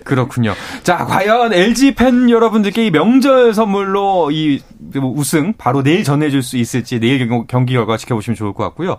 그렇군요. 0.04 0.54
자, 0.82 0.98
과연 1.04 1.52
LG 1.52 1.94
팬 1.94 2.30
여러분들께 2.30 2.86
이 2.86 2.90
명절 2.90 3.54
선물로 3.54 4.30
이 4.32 4.60
우승 4.96 5.52
바로 5.58 5.82
내일 5.82 6.04
전해줄 6.04 6.42
수 6.42 6.56
있을지 6.56 6.98
내일 7.00 7.28
경기 7.46 7.74
결과 7.74 7.96
지켜보시면 7.96 8.36
좋을 8.36 8.52
것 8.52 8.64
같고요. 8.64 8.98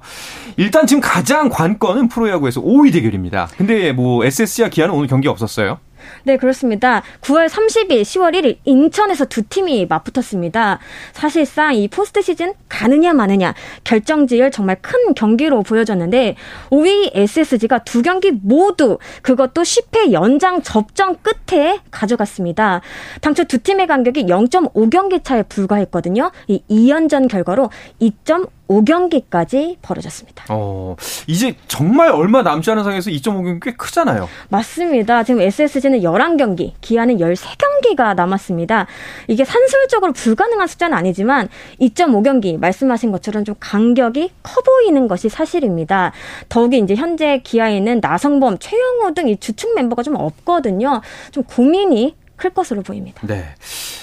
일단 0.58 0.88
지금 0.88 1.01
가장 1.01 1.49
관건은 1.49 2.08
프로야구에서 2.08 2.62
5위 2.62 2.93
대결입니다. 2.93 3.49
근데 3.58 3.91
뭐 3.91 4.23
SSG와 4.25 4.69
기아는 4.69 4.93
오늘 4.93 5.08
경기 5.08 5.28
없었어요. 5.28 5.80
네, 6.24 6.38
그렇습니다. 6.38 7.02
9월 7.22 7.48
30일, 7.48 8.02
10월 8.02 8.34
1일 8.34 8.58
인천에서 8.65 9.26
두 9.26 9.44
팀이 9.44 9.86
맞붙었습니다. 9.88 10.80
사실상 11.13 11.76
이 11.76 11.88
포스트 11.88 12.22
시즌 12.22 12.54
가느냐 12.70 13.13
마느냐 13.13 13.54
결정지을 13.84 14.52
정말 14.52 14.78
큰 14.82 15.13
경기로 15.13 15.63
보여졌는데 15.63 16.36
5위 16.70 17.12
SSG가 17.13 17.80
두 17.80 18.02
경기 18.02 18.32
모두 18.32 18.98
그것도 19.22 19.62
10회 19.62 20.12
연장 20.12 20.62
접전 20.62 21.18
끝에 21.22 21.80
가져갔습니다. 21.91 22.82
당초 23.22 23.44
두 23.44 23.60
팀의 23.60 23.88
간격이 23.88 24.26
0.5경기 24.26 25.24
차에 25.24 25.44
불과했거든요. 25.44 26.32
이 26.48 26.62
2연전 26.70 27.30
결과로 27.30 27.70
2.5 28.02 28.50
5경기까지 28.69 29.75
벌어졌습니다. 29.82 30.45
어, 30.49 30.95
이제 31.28 31.56
정말 31.67 32.10
얼마 32.12 32.41
남지 32.41 32.71
않은 32.71 32.84
상황에서 32.84 33.10
2.5경기 33.12 33.60
꽤 33.62 33.71
크잖아요. 33.73 34.28
맞습니다. 34.49 35.23
지금 35.23 35.41
SSG는 35.41 35.99
11경기, 36.01 36.71
기아는 36.82 37.17
13경기가 37.17 38.15
남았습니다. 38.15 38.88
이게 39.28 39.43
산술적으로 39.43 40.13
불가능한 40.13 40.67
숫자는 40.67 40.97
아니지만 40.97 41.49
2.5경기 41.82 42.58
말씀하신 42.58 43.12
것처럼 43.12 43.43
좀 43.43 43.56
간격이 43.60 44.32
커 44.41 44.62
보이는 44.62 45.08
것이 45.08 45.30
사실입니다. 45.30 46.13
더욱이 46.49 46.80
이제 46.80 46.95
현재 46.95 47.39
기아에는 47.43 47.99
나성범, 48.01 48.60
최영호 48.60 49.13
등 49.13 49.25
이 49.25 49.38
주축 49.38 49.73
멤버가 49.73 50.04
좀 50.04 50.15
없거든요. 50.15 51.01
좀 51.32 51.43
고민이 51.45 52.15
클 52.36 52.50
것으로 52.50 52.82
보입니다. 52.82 53.26
네. 53.26 53.45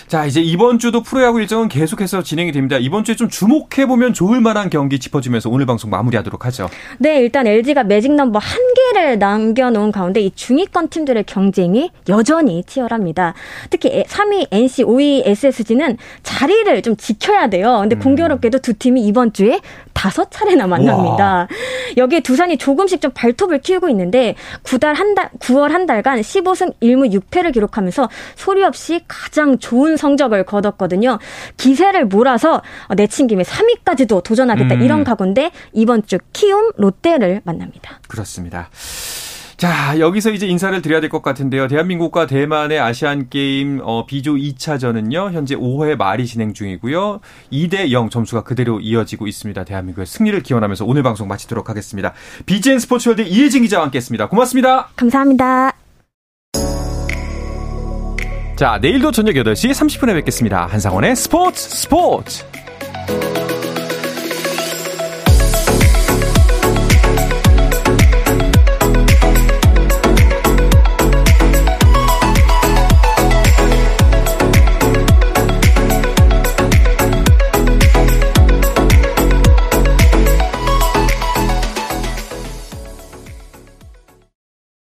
자, 0.08 0.26
이제 0.26 0.40
이번 0.40 0.78
주도 0.78 1.02
프로야구 1.02 1.40
일정은 1.40 1.68
계속해서 1.68 2.22
진행이 2.22 2.52
됩니다. 2.52 2.76
이번 2.78 3.04
주에 3.04 3.16
좀 3.16 3.28
주목해보면 3.28 4.12
좋을 4.12 4.40
만한 4.40 4.68
경기 4.68 4.98
짚어주면서 4.98 5.48
오늘 5.48 5.64
방송 5.64 5.90
마무리하도록 5.90 6.44
하죠. 6.46 6.68
네, 6.98 7.20
일단 7.20 7.46
LG가 7.46 7.84
매직 7.84 8.14
넘버 8.14 8.38
한 8.38 8.58
개를 8.74 9.18
남겨놓은 9.18 9.90
가운데 9.90 10.20
이 10.20 10.30
중위권 10.34 10.88
팀들의 10.88 11.24
경쟁이 11.24 11.90
여전히 12.08 12.62
치열합니다. 12.64 13.34
특히 13.70 14.04
3위 14.04 14.48
NC, 14.50 14.84
5위 14.84 15.26
SSG는 15.26 15.96
자리를 16.22 16.82
좀 16.82 16.96
지켜야 16.96 17.48
돼요. 17.48 17.78
근데 17.80 17.96
음. 17.96 18.00
공교롭게도 18.00 18.58
두 18.58 18.74
팀이 18.74 19.06
이번 19.06 19.32
주에 19.32 19.60
다섯 19.92 20.30
차례나 20.30 20.66
만납니다. 20.66 21.24
와. 21.24 21.48
여기에 21.96 22.20
두산이 22.20 22.58
조금씩 22.58 23.00
좀 23.00 23.10
발톱을 23.14 23.60
키우고 23.60 23.88
있는데 23.90 24.34
9달 24.64 24.94
한 24.94 25.14
달, 25.14 25.30
9월 25.38 25.68
한 25.68 25.86
달간 25.86 26.20
15승 26.20 26.74
1무 26.80 27.12
6패를 27.20 27.52
기록하면서 27.52 28.08
소리 28.34 28.64
없이 28.64 29.02
가장 29.06 29.58
좋은 29.58 29.96
성적을 29.96 30.44
거뒀거든요. 30.44 31.18
기세를 31.56 32.06
몰아서 32.06 32.62
내친 32.96 33.26
김에 33.26 33.42
3위까지도 33.42 34.22
도전하겠다 34.22 34.74
음. 34.76 34.82
이런 34.82 35.04
각오인데 35.04 35.50
이번 35.72 36.06
주 36.06 36.18
키움 36.32 36.72
롯데를 36.76 37.42
만납니다. 37.44 38.00
그렇습니다. 38.08 38.68
자, 39.62 39.96
여기서 40.00 40.30
이제 40.32 40.48
인사를 40.48 40.82
드려야 40.82 41.00
될 41.00 41.08
것 41.08 41.22
같은데요. 41.22 41.68
대한민국과 41.68 42.26
대만의 42.26 42.80
아시안 42.80 43.28
게임 43.28 43.80
어, 43.84 44.06
B조 44.06 44.34
2차전은요. 44.34 45.30
현재 45.30 45.54
5회 45.54 45.94
말이 45.94 46.26
진행 46.26 46.52
중이고요. 46.52 47.20
2대 47.52 47.92
0 47.92 48.10
점수가 48.10 48.42
그대로 48.42 48.80
이어지고 48.80 49.28
있습니다. 49.28 49.62
대한민국의 49.62 50.06
승리를 50.06 50.42
기원하면서 50.42 50.84
오늘 50.84 51.04
방송 51.04 51.28
마치도록 51.28 51.68
하겠습니다. 51.68 52.12
BGN 52.44 52.80
스포츠월드 52.80 53.22
이혜진 53.22 53.62
기자와 53.62 53.84
함께 53.84 53.98
했습니다. 53.98 54.28
고맙습니다. 54.28 54.88
감사합니다. 54.96 55.70
자, 58.56 58.80
내일도 58.82 59.12
저녁 59.12 59.34
8시 59.34 59.70
30분에 59.70 60.12
뵙겠습니다. 60.14 60.66
한상원의 60.66 61.14
스포츠 61.14 61.60
스포츠. 61.62 62.44